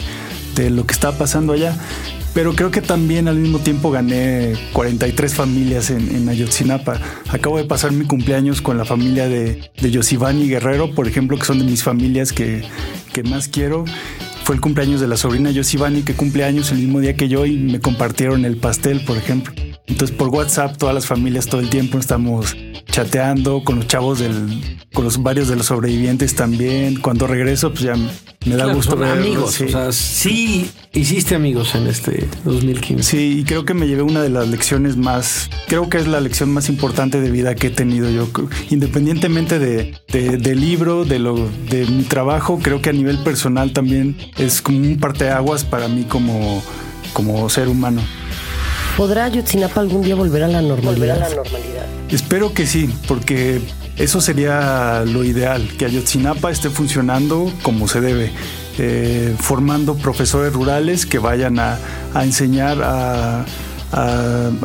de 0.55 0.71
lo 0.71 0.87
que 0.87 0.93
está 0.93 1.17
pasando 1.17 1.53
allá. 1.53 1.77
Pero 2.35 2.53
creo 2.55 2.73
que 2.73 2.83
también 2.83 3.29
al 3.29 3.37
mismo 3.37 3.61
tiempo 3.61 3.93
gané 3.93 4.55
43 4.73 5.35
familias 5.35 5.91
en, 5.91 6.29
Ayotzinapa. 6.29 7.01
Acabo 7.31 7.59
de 7.59 7.65
pasar 7.65 7.93
mi 7.93 8.07
cumpleaños 8.07 8.61
con 8.61 8.77
la 8.77 8.85
familia 8.85 9.29
de, 9.29 9.71
de 9.81 9.91
Yosivani 9.93 10.49
Guerrero, 10.49 10.93
por 10.95 11.07
ejemplo, 11.07 11.39
que 11.39 11.45
son 11.45 11.61
de 11.61 11.65
mis 11.65 11.85
familias 11.85 12.33
que, 12.33 12.65
más 13.25 13.47
quiero. 13.47 13.85
Fue 14.43 14.57
el 14.57 14.61
cumpleaños 14.61 15.01
de 15.01 15.07
la 15.07 15.17
sobrina 15.17 15.53
Yosivani, 15.53 16.03
que 16.03 16.15
cumple 16.15 16.43
años 16.45 16.73
el 16.73 16.79
mismo 16.79 16.99
día 16.99 17.15
que 17.15 17.29
yo, 17.29 17.47
y 17.47 17.57
me 17.57 17.79
compartieron 17.81 18.45
el 18.45 18.57
pastel, 18.57 19.05
por 19.05 19.17
ejemplo. 19.17 19.55
Entonces 19.87 20.17
por 20.17 20.29
WhatsApp 20.29 20.77
todas 20.79 20.95
las 20.95 21.07
familias 21.07 21.47
todo 21.47 21.61
el 21.61 21.69
tiempo 21.69 21.99
estamos 21.99 22.57
chateando 22.87 23.63
con 23.65 23.77
los 23.77 23.87
chavos 23.87 24.21
del, 24.21 24.79
con 24.93 25.05
los 25.05 25.23
varios 25.23 25.49
de 25.49 25.57
los 25.57 25.67
sobrevivientes 25.67 26.35
también. 26.35 27.01
Cuando 27.01 27.27
regreso, 27.27 27.71
pues 27.71 27.83
ya 27.83 27.95
me 28.47 28.57
da 28.57 28.73
gusto 28.73 28.97
ver 28.97 29.11
amigos. 29.11 29.55
Sí. 29.55 29.65
O 29.65 29.69
sea, 29.69 29.93
sí 29.93 30.71
hiciste 30.93 31.35
amigos 31.35 31.75
en 31.75 31.87
este 31.87 32.29
2015. 32.45 33.03
Sí, 33.03 33.41
y 33.41 33.45
creo 33.45 33.65
que 33.65 33.75
me 33.75 33.87
llevé 33.87 34.03
una 34.03 34.23
de 34.23 34.31
las 34.31 34.49
lecciones 34.49 34.97
más, 34.97 35.51
creo 35.67 35.89
que 35.89 35.99
es 35.99 36.07
la 36.07 36.21
lección 36.21 36.53
más 36.53 36.69
importante 36.69 37.21
de 37.21 37.31
vida 37.31 37.55
que 37.55 37.67
he 37.67 37.71
tenido 37.71 38.09
yo. 38.11 38.29
Independientemente 38.71 39.59
de, 39.59 39.99
del 40.13 40.61
libro, 40.61 41.05
de 41.05 41.19
lo, 41.19 41.49
de 41.69 41.87
mi 41.87 42.05
trabajo, 42.05 42.59
creo 42.63 42.81
que 42.81 42.91
a 42.91 42.93
nivel 42.95 43.19
personal 43.19 43.73
también 43.73 44.17
es 44.39 44.63
como 44.63 44.79
un 44.79 44.99
parteaguas 44.99 45.65
para 45.65 45.89
mí 45.89 46.05
como, 46.05 46.63
como 47.13 47.49
ser 47.51 47.69
humano. 47.69 48.03
¿Podrá 48.97 49.25
Ayotzinapa 49.25 49.81
algún 49.81 50.03
día 50.03 50.15
volver 50.15 50.45
a 50.45 50.49
la 50.49 50.63
normalidad? 50.63 51.17
a 51.17 51.29
la 51.29 51.35
normalidad? 51.35 51.87
Espero 52.11 52.55
que 52.55 52.65
sí, 52.65 52.89
porque 53.09 53.61
eso 53.97 54.21
sería 54.21 55.05
lo 55.05 55.25
ideal, 55.25 55.69
que 55.77 55.87
Ayotzinapa 55.87 56.51
esté 56.53 56.71
funcionando 56.71 57.53
como 57.63 57.89
se 57.89 58.01
debe, 58.01 58.31
eh, 58.79 59.35
formando 59.39 59.97
profesores 59.97 60.53
rurales 60.53 61.07
que 61.07 61.19
vayan 61.19 61.59
a, 61.59 61.79
enseñar 62.23 62.79
a, 62.83 63.45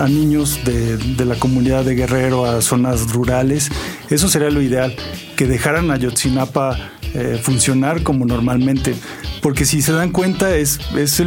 niños 0.10 0.60
de, 0.66 1.26
la 1.26 1.36
comunidad 1.36 1.86
de 1.86 1.96
Guerrero, 1.96 2.46
a 2.46 2.62
zonas 2.62 3.12
rurales. 3.12 3.70
Eso 4.10 4.28
sería 4.28 4.50
lo 4.50 4.62
ideal, 4.62 4.96
que 5.36 5.46
dejaran 5.46 5.92
a 5.92 5.96
Ayotzinapa 5.96 6.78
eh, 7.14 7.40
funcionar 7.42 8.04
como 8.04 8.26
normalmente. 8.26 8.96
Porque 9.42 9.66
si 9.66 9.82
se 9.82 9.94
dan 9.94 10.12
cuenta, 10.12 10.56
es, 10.56 10.80
es 10.98 11.24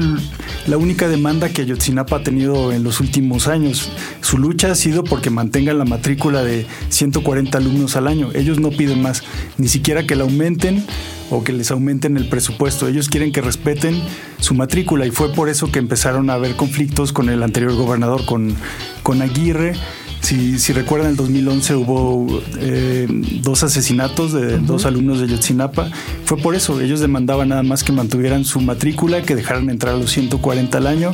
la 0.66 0.76
única 0.76 1.08
demanda 1.08 1.48
que 1.48 1.62
Ayotzinapa 1.62 2.16
ha 2.16 2.22
tenido 2.22 2.72
en 2.72 2.82
los 2.82 3.00
últimos 3.00 3.48
años. 3.48 3.90
Su 4.20 4.38
lucha 4.38 4.72
ha 4.72 4.74
sido 4.74 5.04
porque 5.04 5.30
mantengan 5.30 5.78
la 5.78 5.84
matrícula 5.84 6.42
de 6.42 6.66
140 6.88 7.56
alumnos 7.58 7.96
al 7.96 8.08
año. 8.08 8.30
Ellos 8.34 8.60
no 8.60 8.70
piden 8.70 9.00
más, 9.02 9.22
ni 9.58 9.68
siquiera 9.68 10.06
que 10.06 10.16
la 10.16 10.24
aumenten 10.24 10.84
o 11.32 11.42
que 11.42 11.52
les 11.52 11.70
aumenten 11.70 12.16
el 12.16 12.28
presupuesto. 12.28 12.86
Ellos 12.86 13.08
quieren 13.08 13.32
que 13.32 13.40
respeten 13.40 14.00
su 14.38 14.54
matrícula 14.54 15.06
y 15.06 15.10
fue 15.10 15.32
por 15.32 15.48
eso 15.48 15.72
que 15.72 15.78
empezaron 15.78 16.30
a 16.30 16.34
haber 16.34 16.54
conflictos 16.56 17.12
con 17.12 17.28
el 17.28 17.42
anterior 17.42 17.74
gobernador, 17.74 18.24
con, 18.24 18.54
con 19.02 19.22
Aguirre 19.22 19.74
si, 20.22 20.60
si 20.60 20.72
recuerdan, 20.72 21.08
en 21.08 21.10
el 21.12 21.16
2011 21.16 21.74
hubo 21.74 22.42
eh, 22.58 23.08
dos 23.42 23.64
asesinatos 23.64 24.32
de 24.32 24.58
dos 24.58 24.86
alumnos 24.86 25.20
de 25.20 25.26
Yotzinapa. 25.26 25.90
Fue 26.24 26.38
por 26.38 26.54
eso, 26.54 26.80
ellos 26.80 27.00
demandaban 27.00 27.48
nada 27.48 27.64
más 27.64 27.82
que 27.82 27.90
mantuvieran 27.90 28.44
su 28.44 28.60
matrícula, 28.60 29.22
que 29.22 29.34
dejaran 29.34 29.68
entrar 29.68 29.96
a 29.96 29.98
los 29.98 30.12
140 30.12 30.78
al 30.78 30.86
año. 30.86 31.12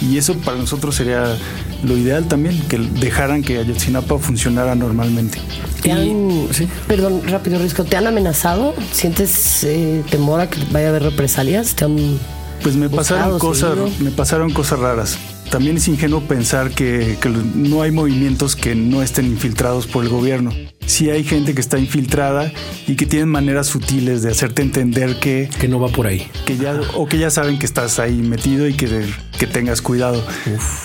Y 0.00 0.18
eso 0.18 0.34
para 0.38 0.56
nosotros 0.56 0.94
sería 0.94 1.36
lo 1.82 1.96
ideal 1.96 2.26
también, 2.26 2.60
que 2.68 2.78
dejaran 2.78 3.42
que 3.42 3.58
Ayotzinapa 3.58 4.18
funcionara 4.18 4.74
normalmente. 4.74 5.38
Perdón, 6.86 7.22
rápido, 7.26 7.58
Risco, 7.58 7.84
¿te 7.84 7.96
han 7.96 8.06
amenazado? 8.06 8.74
¿Sientes 8.92 9.64
eh, 9.64 10.02
temor 10.10 10.40
a 10.40 10.48
que 10.48 10.58
vaya 10.72 10.86
a 10.86 10.90
haber 10.90 11.02
represalias? 11.02 11.74
¿Te 11.74 11.84
han 11.84 12.18
pues 12.62 12.76
me 12.76 12.88
pasaron 12.88 13.38
cosas, 13.38 13.76
me 14.00 14.10
pasaron 14.10 14.50
cosas 14.50 14.78
raras 14.78 15.18
también 15.50 15.76
es 15.76 15.88
ingenuo 15.88 16.20
pensar 16.22 16.70
que, 16.70 17.16
no 17.54 17.82
hay 17.82 17.90
movimientos 17.90 18.56
que 18.56 18.74
no 18.74 19.02
estén 19.02 19.26
infiltrados 19.26 19.86
por 19.86 20.04
el 20.04 20.10
gobierno. 20.10 20.52
Sí 20.86 21.10
hay 21.10 21.24
gente 21.24 21.54
que 21.54 21.60
está 21.60 21.78
infiltrada 21.78 22.52
y 22.86 22.96
que 22.96 23.06
tienen 23.06 23.28
maneras 23.28 23.68
sutiles 23.68 24.22
de 24.22 24.30
hacerte 24.30 24.62
entender 24.62 25.18
que... 25.18 25.48
Que 25.58 25.68
no 25.68 25.80
va 25.80 25.88
por 25.88 26.06
ahí. 26.06 26.28
Que 26.44 26.56
ya, 26.56 26.80
o 26.94 27.06
que 27.06 27.18
ya 27.18 27.30
saben 27.30 27.58
que 27.58 27.66
estás 27.66 27.98
ahí 27.98 28.16
metido 28.16 28.68
y 28.68 28.74
que, 28.74 29.06
que 29.38 29.46
tengas 29.46 29.80
cuidado. 29.80 30.22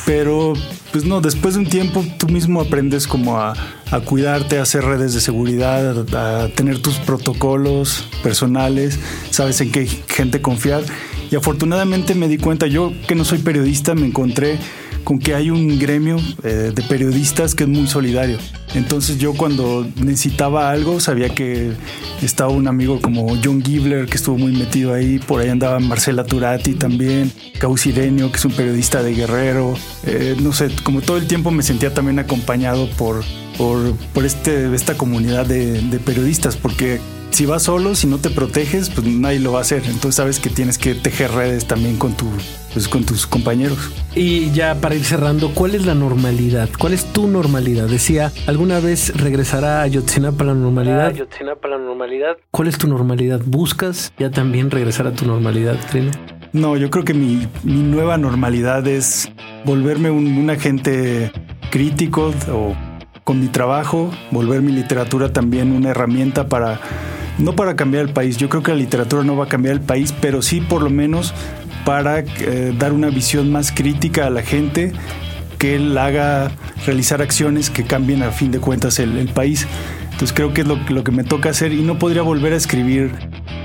Pero, 0.06 0.54
pues 0.91 1.04
no, 1.04 1.19
después 1.19 1.56
de 1.56 1.62
un 1.62 1.67
tiempo 1.67 2.06
tú 2.17 2.28
mismo 2.28 2.62
aprendes 2.62 3.08
como 3.08 3.39
a, 3.39 3.54
a 3.91 4.00
cuidarte, 4.00 4.60
a 4.60 4.62
hacer 4.62 4.84
redes 4.84 5.13
de 5.13 5.22
seguridad, 5.22 6.06
a 6.15 6.48
tener 6.50 6.82
tus 6.82 6.95
protocolos 7.00 8.08
personales, 8.24 9.00
sabes 9.32 9.60
en 9.62 9.72
qué 9.72 9.88
gente 10.08 10.41
confiar 10.41 10.84
y 11.32 11.36
afortunadamente 11.36 12.15
me 12.15 12.28
di 12.28 12.38
cuenta, 12.38 12.68
yo 12.68 12.94
que 13.08 13.15
no 13.15 13.24
soy 13.24 13.39
periodista, 13.39 13.96
me 13.96 14.08
encontré 14.08 14.58
con 15.04 15.20
que 15.20 15.34
hay 15.34 15.50
un 15.50 15.80
gremio 15.80 16.18
eh, 16.44 16.72
de 16.74 16.84
periodistas 16.84 17.56
que 17.56 17.63
es 17.63 17.70
muy 17.70 17.88
solidario. 17.88 18.38
Entonces 18.76 19.18
yo 19.18 19.34
cuando 19.34 19.88
necesitaba 19.96 20.70
algo 20.70 21.00
sabía 21.00 21.30
que 21.30 21.72
estaba 22.22 22.52
un 22.52 22.68
amigo 22.68 23.00
como 23.02 23.36
John 23.44 23.63
Gibler 23.63 24.06
que 24.06 24.18
estuvo 24.18 24.38
muy 24.38 24.52
metido 24.52 24.94
ahí, 24.94 25.20
por 25.20 25.42
ahí 25.42 25.50
andaba 25.50 25.80
Marcela 25.80 26.24
Turati 26.24 26.74
también, 26.74 27.32
Causirenio 27.60 28.32
que 28.32 28.38
es 28.38 28.46
un 28.46 28.52
periodista 28.52 29.02
de 29.02 29.13
Guerrero, 29.13 29.74
eh, 30.06 30.36
no 30.42 30.52
sé, 30.52 30.70
como 30.84 31.02
todo 31.02 31.18
el 31.18 31.28
tiempo 31.28 31.50
me 31.52 31.63
sentía 31.63 31.94
también 31.94 32.20
acompañado 32.20 32.89
por, 32.92 33.24
por, 33.58 33.96
por 34.13 34.26
este, 34.26 34.74
esta 34.76 34.96
comunidad 34.96 35.46
de, 35.46 35.82
de 35.82 36.00
periodistas 36.00 36.56
porque 36.56 37.00
si 37.32 37.46
vas 37.46 37.63
solo, 37.63 37.96
si 37.96 38.08
no 38.08 38.18
te 38.18 38.30
proteges, 38.30 38.89
pues 38.89 39.08
nadie 39.08 39.39
lo 39.39 39.52
va 39.52 39.60
a 39.60 39.62
hacer. 39.62 39.84
Entonces 39.86 40.15
sabes 40.15 40.39
que 40.39 40.50
tienes 40.50 40.78
que 40.78 40.96
tejer 40.96 41.32
redes 41.32 41.65
también 41.65 41.98
con 41.98 42.13
tu, 42.13 42.28
pues, 42.74 42.88
con 42.88 43.04
tus 43.04 43.28
compañeros. 43.28 43.92
Y 44.15 44.52
ya 44.52 44.76
para 44.76 44.96
ir 44.96 45.04
cerrando, 45.04 45.52
¿cuál 45.54 45.76
es 45.76 45.86
la 45.86 45.96
normalidad? 45.96 46.70
¿Cuál 46.78 46.94
es 46.94 47.06
tu 47.06 47.28
normalidad? 47.28 47.88
Decía, 47.88 48.32
¿alguna 48.48 48.80
vez 48.80 49.15
regresará 49.15 49.82
a 49.82 49.88
Yotzinapa 49.88 50.44
la 50.44 50.54
normalidad? 50.54 51.08
Ayotzinapa 51.08 51.68
la 51.68 51.78
normalidad. 51.78 52.38
¿Cuál 52.52 52.68
es 52.68 52.78
tu 52.78 52.88
normalidad? 52.88 53.42
¿Buscas 53.46 54.13
ya 54.18 54.32
también 54.32 54.72
regresar 54.72 55.08
a 55.08 55.13
tu 55.13 55.26
normalidad, 55.26 55.78
Trino? 55.89 56.12
No, 56.52 56.78
yo 56.78 56.89
creo 56.89 57.06
que 57.06 57.13
mi, 57.13 57.48
nueva 57.63 58.18
normalidad 58.18 58.88
es 58.88 59.32
volverme 59.65 60.10
un, 60.10 60.36
un 60.36 60.50
agente 60.50 61.32
crítico 61.70 62.34
o 62.52 62.76
con 63.24 63.39
mi 63.39 63.48
trabajo, 63.48 64.10
volver 64.32 64.63
mi 64.63 64.72
literatura 64.72 65.32
también 65.32 65.72
una 65.72 65.92
herramienta 65.92 66.48
para 66.48 66.80
no 67.39 67.56
para 67.56 67.75
cambiar 67.75 68.06
el 68.06 68.13
país, 68.13 68.38
yo 68.38 68.49
creo 68.49 68.63
que 68.63 68.71
la 68.71 68.78
literatura 68.78 69.23
no 69.23 69.36
va 69.36 69.45
a 69.45 69.47
cambiar 69.47 69.75
el 69.75 69.82
país, 69.82 70.13
pero 70.21 70.41
sí 70.41 70.62
por 70.62 70.82
lo 70.82 70.89
menos 70.89 71.34
para 71.86 72.19
eh, 72.19 72.75
dar 72.78 72.93
una 72.93 73.10
visión 73.10 73.52
más 73.52 73.71
crítica 73.71 74.28
a 74.28 74.30
la 74.30 74.41
gente, 74.41 74.91
que 75.58 75.75
él 75.75 75.97
haga 75.97 76.52
realizar 76.86 77.21
acciones 77.21 77.69
que 77.69 77.84
cambien 77.84 78.23
a 78.23 78.32
fin 78.32 78.52
de 78.52 78.60
cuentas 78.60 78.99
el, 78.99 79.28
país. 79.30 79.67
Entonces 80.12 80.34
creo 80.34 80.54
que 80.54 80.62
es 80.62 80.67
lo, 80.67 81.04
que 81.04 81.12
me 81.12 81.23
toca 81.23 81.49
hacer 81.49 81.73
y 81.73 81.82
no 81.82 81.97
podría 81.97 82.21
volver 82.21 82.54
a 82.54 82.58
escribir 82.58 83.12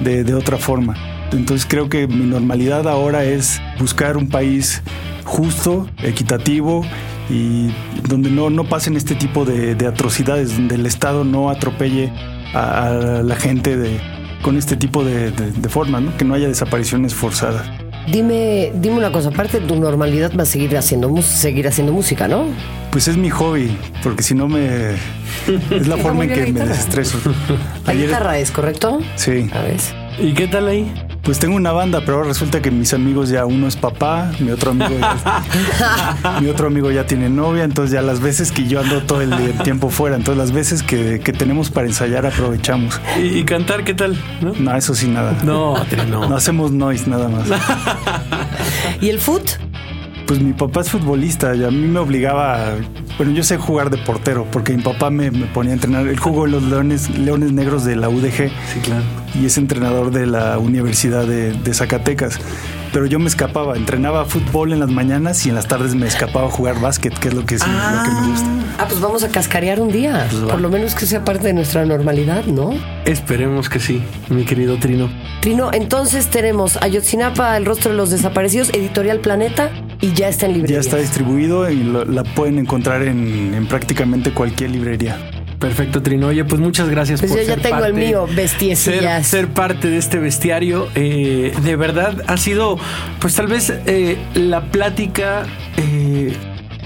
de, 0.00 0.24
de 0.24 0.34
otra 0.34 0.56
forma. 0.56 0.96
Entonces 1.32 1.66
creo 1.68 1.88
que 1.88 2.06
mi 2.06 2.26
normalidad 2.26 2.88
ahora 2.88 3.24
es 3.24 3.60
buscar 3.78 4.16
un 4.16 4.28
país 4.28 4.82
justo, 5.24 5.88
equitativo 6.02 6.84
y 7.30 7.68
donde 8.08 8.30
no, 8.30 8.50
no 8.50 8.64
pasen 8.64 8.96
este 8.96 9.14
tipo 9.14 9.44
de, 9.44 9.86
atrocidades, 9.86 10.56
donde 10.56 10.74
el 10.76 10.86
Estado 10.86 11.24
no 11.24 11.50
atropelle 11.50 12.12
a, 12.54 13.22
la 13.24 13.36
gente 13.36 13.76
de, 13.76 14.00
con 14.42 14.56
este 14.56 14.76
tipo 14.76 15.04
de, 15.04 15.30
de 15.30 15.68
formas, 15.68 16.02
¿no? 16.02 16.16
que 16.16 16.24
no 16.24 16.34
haya 16.34 16.48
desapariciones 16.48 17.14
forzadas. 17.14 17.66
Dime, 18.10 18.70
dime 18.74 18.98
una 18.98 19.10
cosa, 19.10 19.30
aparte 19.30 19.60
de 19.60 19.66
tu 19.66 19.76
normalidad 19.76 20.30
vas 20.34 20.48
a 20.48 20.52
seguir 20.52 20.76
haciendo, 20.76 21.22
seguir 21.22 21.66
haciendo 21.66 21.92
música, 21.92 22.28
¿no? 22.28 22.46
Pues 22.90 23.08
es 23.08 23.16
mi 23.16 23.30
hobby, 23.30 23.76
porque 24.02 24.22
si 24.22 24.34
no 24.34 24.46
me... 24.46 24.92
Es 25.70 25.88
la 25.88 25.96
forma 26.02 26.24
en 26.24 26.30
que 26.30 26.52
me 26.52 26.66
desestreso. 26.66 27.18
La 27.86 27.94
guitarra 27.94 28.38
es, 28.38 28.50
¿correcto? 28.50 29.00
Sí. 29.16 29.48
A 29.54 29.62
ver. 29.62 29.80
¿Y 30.18 30.34
qué 30.34 30.46
tal 30.46 30.68
ahí? 30.68 30.92
Pues 31.24 31.38
tengo 31.38 31.56
una 31.56 31.72
banda, 31.72 32.02
pero 32.04 32.22
resulta 32.22 32.60
que 32.60 32.70
mis 32.70 32.92
amigos 32.92 33.30
ya 33.30 33.46
uno 33.46 33.66
es 33.66 33.76
papá, 33.76 34.30
mi 34.40 34.50
otro 34.50 34.72
amigo 34.72 34.90
ya, 35.00 36.38
mi 36.40 36.48
otro 36.48 36.66
amigo 36.66 36.90
ya 36.90 37.06
tiene 37.06 37.30
novia, 37.30 37.64
entonces 37.64 37.92
ya 37.92 38.02
las 38.02 38.20
veces 38.20 38.52
que 38.52 38.68
yo 38.68 38.80
ando 38.80 39.02
todo 39.02 39.22
el 39.22 39.32
tiempo 39.62 39.88
fuera, 39.88 40.16
entonces 40.16 40.38
las 40.38 40.52
veces 40.52 40.82
que, 40.82 41.18
tenemos 41.38 41.70
para 41.70 41.86
ensayar 41.86 42.26
aprovechamos. 42.26 43.00
¿Y, 43.18 43.42
cantar 43.44 43.84
qué 43.84 43.94
tal? 43.94 44.18
¿No? 44.42 44.76
eso 44.76 44.94
sí 44.94 45.08
nada. 45.08 45.34
No, 45.44 45.74
no. 46.10 46.28
No 46.28 46.36
hacemos 46.36 46.72
noise 46.72 47.08
nada 47.08 47.28
más. 47.28 47.48
¿Y 49.00 49.08
el 49.08 49.18
foot? 49.18 49.42
Pues 50.26 50.40
mi 50.40 50.52
papá 50.52 50.80
es 50.80 50.90
futbolista 50.90 51.54
y 51.54 51.64
a 51.64 51.70
mí 51.70 51.86
me 51.86 51.98
obligaba, 51.98 52.76
bueno, 53.18 53.32
yo 53.32 53.42
sé 53.42 53.58
jugar 53.58 53.90
de 53.90 53.98
portero 53.98 54.46
porque 54.50 54.72
mi 54.72 54.82
papá 54.82 55.10
me, 55.10 55.30
ponía 55.30 55.72
a 55.72 55.74
entrenar. 55.74 56.06
Él 56.06 56.18
jugó 56.18 56.46
en 56.46 56.52
los 56.52 56.62
Leones, 56.62 57.10
Leones 57.10 57.52
Negros 57.52 57.84
de 57.84 57.96
la 57.96 58.08
UDG. 58.08 58.50
Sí, 58.72 58.80
claro. 58.82 59.02
Y 59.34 59.46
es 59.46 59.58
entrenador 59.58 60.10
de 60.12 60.26
la 60.26 60.58
Universidad 60.58 61.26
de, 61.26 61.74
Zacatecas. 61.74 62.38
Pero 62.92 63.06
yo 63.06 63.18
me 63.18 63.26
escapaba, 63.26 63.76
entrenaba 63.76 64.24
fútbol 64.24 64.72
en 64.72 64.78
las 64.78 64.88
mañanas 64.88 65.44
y 65.44 65.48
en 65.48 65.56
las 65.56 65.66
tardes 65.66 65.96
me 65.96 66.06
escapaba 66.06 66.46
a 66.46 66.50
jugar 66.50 66.80
básquet, 66.80 67.12
que 67.18 67.28
es 67.28 67.34
lo 67.34 67.44
que, 67.44 67.58
sí, 67.58 67.66
lo 67.66 68.02
que 68.04 68.10
me 68.10 68.28
gusta. 68.28 68.48
Ah, 68.78 68.86
pues 68.88 69.00
vamos 69.00 69.24
a 69.24 69.28
cascarear 69.28 69.80
un 69.80 69.90
día. 69.90 70.28
Pues 70.30 70.42
Por 70.44 70.60
lo 70.60 70.68
menos 70.68 70.94
que 70.94 71.04
sea 71.04 71.24
parte 71.24 71.48
de 71.48 71.54
nuestra 71.54 71.84
normalidad, 71.84 72.44
¿no? 72.44 72.72
Esperemos 73.04 73.68
que 73.68 73.80
sí, 73.80 74.02
mi 74.28 74.44
querido 74.44 74.78
Trino. 74.78 75.10
Trino, 75.40 75.70
entonces 75.72 76.28
tenemos 76.28 76.76
Ayotzinapa, 76.80 77.56
El 77.56 77.66
rostro 77.66 77.90
de 77.90 77.96
los 77.96 78.10
desaparecidos, 78.10 78.70
Editorial 78.70 79.18
Planeta 79.18 79.70
y 80.00 80.12
ya 80.12 80.28
está 80.28 80.46
en 80.46 80.54
librería. 80.54 80.76
Ya 80.76 80.80
está 80.80 80.96
distribuido 80.98 81.70
y 81.70 81.82
la 81.82 82.24
pueden 82.24 82.58
encontrar 82.58 83.02
en, 83.02 83.66
prácticamente 83.68 84.32
cualquier 84.32 84.70
librería. 84.70 85.16
Perfecto, 85.58 86.02
Trino. 86.02 86.26
Oye, 86.26 86.44
pues 86.44 86.60
muchas 86.60 86.90
gracias 86.90 87.20
pues 87.20 87.34
yo 87.34 87.42
ya 87.42 87.56
tengo 87.56 87.84
el 87.84 87.94
mío, 87.94 88.26
bestiecillas. 88.34 89.26
Ser, 89.26 89.48
parte 89.48 89.88
de 89.88 89.96
este 89.96 90.18
bestiario. 90.18 90.88
Eh, 90.94 91.54
de 91.62 91.76
verdad 91.76 92.22
ha 92.26 92.36
sido, 92.36 92.78
pues 93.20 93.34
tal 93.34 93.46
vez 93.46 93.72
eh, 93.86 94.18
la 94.34 94.70
plática 94.70 95.46
eh, 95.78 96.36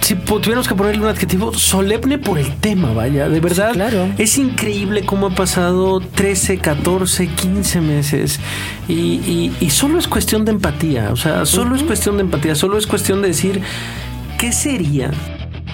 si 0.09 0.14
tuviéramos 0.14 0.66
que 0.66 0.75
ponerle 0.75 1.03
un 1.03 1.09
adjetivo, 1.09 1.53
solemne 1.53 2.16
por 2.16 2.38
el 2.38 2.57
tema, 2.57 2.94
vaya. 2.94 3.29
De 3.29 3.40
verdad, 3.40 3.75
claro. 3.75 4.09
es 4.16 4.38
increíble 4.38 5.05
cómo 5.05 5.27
ha 5.27 5.35
pasado 5.35 6.01
13, 6.01 6.57
14, 6.57 7.27
15 7.27 7.81
meses 7.83 8.40
y, 8.88 9.53
solo 9.68 9.99
es 9.99 10.09
cuestión 10.09 10.47
de 10.47 10.53
empatía. 10.53 11.11
O 11.12 11.16
sea, 11.16 11.44
solo 11.44 11.77
es 11.77 11.83
cuestión 11.83 12.16
de 12.16 12.23
empatía, 12.23 12.55
solo 12.55 12.79
es 12.79 12.87
cuestión 12.87 13.21
de 13.21 13.29
decir, 13.29 13.61
¿qué 14.38 14.51
sería 14.51 15.11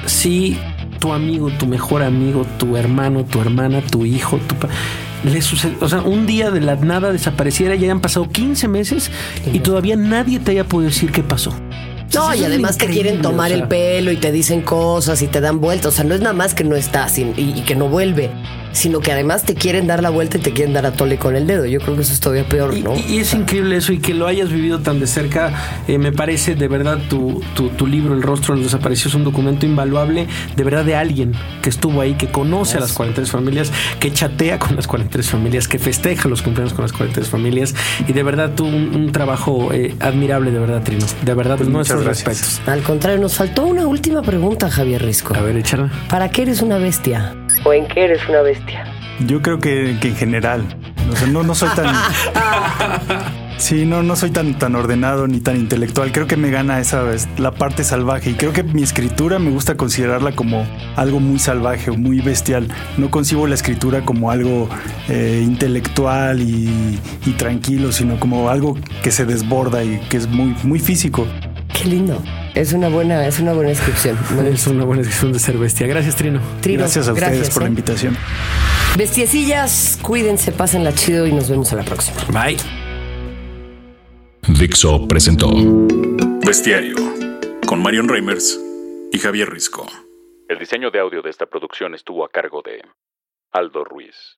si 0.07 0.59
tu 0.99 1.13
amigo, 1.13 1.51
tu 1.51 1.67
mejor 1.67 2.03
amigo, 2.03 2.45
tu 2.59 2.77
hermano, 2.77 3.25
tu 3.25 3.41
hermana, 3.41 3.83
tu 3.83 4.05
hijo, 4.05 4.39
tu 4.49 4.57
le 5.23 5.43
sucede, 5.43 5.77
o 5.81 5.89
sea, 5.89 6.01
un 6.01 6.27
día 6.27 6.51
de 6.51 6.61
la 6.61 6.75
nada 6.75 7.13
desapareciera, 7.13 7.77
ya 7.77 7.93
han 7.93 8.01
pasado 8.01 8.29
15 8.29 8.67
meses 8.67 9.13
y 9.53 9.61
todavía 9.61 9.95
nadie 9.95 10.41
te 10.41 10.51
haya 10.51 10.65
podido 10.65 10.91
decir 10.91 11.13
qué 11.13 11.23
pasó. 11.23 11.55
No, 12.15 12.35
y 12.35 12.45
además 12.45 12.79
te 12.79 12.87
quieren 12.87 13.23
tomar 13.23 13.53
el 13.53 13.67
pelo 13.69 14.13
y 14.13 14.17
te 14.17 14.33
dicen 14.33 14.63
cosas 14.63 15.23
y 15.23 15.27
te 15.27 15.41
dan 15.41 15.61
vueltas. 15.61 15.87
O 15.87 15.97
sea, 15.97 16.05
no 16.05 16.15
es 16.15 16.21
nada 16.21 16.35
más 16.35 16.55
que 16.55 16.65
no 16.65 16.77
estás 16.77 17.19
y, 17.19 17.33
y 17.37 17.63
que 17.67 17.75
no 17.75 17.89
vuelve 17.89 18.31
sino 18.75 19.01
que 19.01 19.13
además 19.13 19.45
te 19.45 19.55
quieren 19.55 19.87
dar 19.87 20.03
la 20.03 20.11
vuelta 20.11 20.37
y 20.37 20.41
te 20.41 20.53
quieren 20.53 20.75
dar 20.75 20.85
a 20.85 20.93
tole 20.93 21.17
con 21.17 21.37
el 21.37 21.47
dedo. 21.47 21.65
Yo 21.65 21.81
creo 21.81 21.95
que 21.95 22.03
eso 22.03 22.13
es 22.13 22.21
todavía 22.21 22.47
peor, 22.47 22.77
¿no? 22.77 22.95
Y, 23.09 23.19
es 23.19 23.33
increíble 23.33 23.77
eso 23.77 23.93
y 23.93 23.99
que 23.99 24.13
lo 24.13 24.27
hayas 24.27 24.51
vivido 24.51 24.81
tan 24.81 25.01
de 25.01 25.07
cerca. 25.07 25.83
Eh, 25.87 25.97
me 25.97 26.13
parece 26.13 26.57
de 26.57 26.69
verdad 26.69 26.99
tu, 27.09 27.41
tu, 27.55 27.87
libro, 27.87 28.15
El 28.15 28.23
rostro 28.23 28.55
de 28.55 28.61
los 28.61 28.73
desaparecidos, 28.73 29.13
es 29.13 29.15
un 29.15 29.25
documento 29.25 29.65
invaluable, 29.65 30.27
de 30.57 30.65
verdad 30.65 30.85
de 30.85 30.97
alguien 30.97 31.33
que 31.63 31.71
estuvo 31.71 32.01
ahí, 32.01 32.15
que 32.15 32.27
conoce 32.27 32.77
a 32.77 32.81
las 32.81 32.93
43 32.93 33.31
familias, 33.31 33.73
que 34.01 34.13
chatea 34.13 34.59
con 34.59 34.75
las 34.75 34.89
43 34.89 35.31
familias, 35.31 35.69
que 35.69 35.79
festeja 35.79 36.29
los 36.29 36.43
cumpleaños 36.43 36.75
con 36.75 36.83
las 36.83 36.93
43 36.93 37.29
familias 37.29 37.75
y 38.09 38.13
de 38.13 38.23
verdad 38.23 38.53
tú 38.57 38.67
un, 38.67 39.13
trabajo 39.13 39.73
eh, 39.73 39.95
admirable, 40.01 40.51
de 40.51 40.59
verdad, 40.59 40.83
Trino. 40.83 41.07
De 41.23 41.35
verdad, 41.35 41.57
pues 41.57 41.69
respetos. 42.05 42.61
Al 42.67 42.83
contrario, 42.83 43.21
nos 43.21 43.37
faltó 43.37 43.65
una 43.65 43.87
última 43.87 44.23
pregunta, 44.23 44.71
Javier 44.71 45.03
Risco. 45.03 45.35
A 45.35 45.41
ver, 45.41 45.57
échala. 45.57 45.91
¿Para 46.09 46.31
qué 46.31 46.43
eres 46.43 46.63
una 46.63 46.79
bestia? 46.79 47.35
¿O 47.65 47.73
en 47.73 47.87
qué 47.89 48.05
eres 48.05 48.29
una 48.29 48.43
bestia? 48.43 48.85
Yo 49.27 49.41
creo 49.43 49.59
que, 49.59 49.91
en 49.91 50.17
general. 50.17 50.65
O 51.11 51.17
sea, 51.17 51.27
no, 51.29 51.43
no 51.43 51.55
soy 51.55 51.71
tan. 51.71 51.95
Sí, 53.57 53.87
no, 53.87 54.03
no 54.03 54.17
soy 54.17 54.31
tan, 54.31 54.59
tan 54.59 54.75
ordenado 54.75 55.29
ni 55.29 55.41
tan 55.41 55.57
intelectual. 55.57 56.11
Creo 56.13 56.27
que 56.27 56.37
me 56.37 56.51
gana 56.51 56.81
esa 56.81 57.05
la 57.39 57.53
parte 57.53 57.85
salvaje. 57.85 58.31
Y 58.31 58.35
creo 58.35 58.53
que 58.53 58.63
mi 58.63 58.83
escritura 58.83 59.39
me 59.39 59.51
gusta 59.51 59.77
considerarla 59.77 60.33
como 60.33 60.67
algo 60.97 61.21
muy 61.21 61.39
salvaje 61.39 61.91
o 61.91 61.95
muy 61.95 62.21
bestial. 62.21 62.69
No 62.99 63.11
concibo 63.11 63.47
la 63.47 63.55
escritura 63.55 64.05
como 64.05 64.31
algo 64.31 64.69
eh, 65.09 65.41
intelectual 65.43 66.43
y, 66.43 66.99
y, 67.25 67.31
tranquilo, 67.33 67.93
sino 67.93 68.19
como 68.19 68.51
algo 68.51 68.77
que 69.03 69.13
se 69.13 69.25
desborda 69.25 69.85
y 69.85 69.99
que 70.11 70.17
es 70.17 70.27
muy, 70.27 70.57
muy 70.65 70.81
físico. 70.81 71.27
Qué 71.75 71.89
lindo. 71.89 72.23
Es 72.55 72.73
una 72.73 72.89
buena, 72.89 73.27
es 73.27 73.41
una 73.41 73.53
buena 73.53 73.71
descripción. 73.71 74.17
Es 74.47 74.67
una 74.67 74.85
buena 74.85 75.03
descripción 75.03 75.33
de 75.33 75.39
ser 75.41 75.59
bestia. 75.59 75.87
Gracias, 75.87 76.17
Trino. 76.17 76.41
gracias 76.63 77.09
a 77.09 77.13
ustedes 77.13 77.51
por 77.51 77.63
la 77.63 77.69
¿eh? 77.69 77.71
invitación. 77.71 78.17
Bestiecillas, 78.97 79.99
cuídense, 80.01 80.53
pásenla 80.53 80.95
chido 80.95 81.27
y 81.27 81.33
nos 81.33 81.51
vemos 81.51 81.73
a 81.73 81.77
la 81.77 81.83
próxima. 81.83 82.17
Bye. 82.29 82.57
Dixo 84.57 85.09
presentó 85.09 85.51
Bestiario 86.47 86.97
con 87.67 87.83
Marion 87.83 88.09
Reimers 88.09 88.61
y 89.11 89.19
Javier 89.19 89.51
Risco. 89.51 89.87
El 90.49 90.59
diseño 90.59 90.91
de 90.93 91.01
audio 91.01 91.23
de 91.23 91.31
esta 91.31 91.47
producción 91.47 91.95
estuvo 91.95 92.25
a 92.25 92.29
cargo 92.29 92.63
de 92.63 92.83
Aldo 93.51 93.83
Ruiz. 93.83 94.33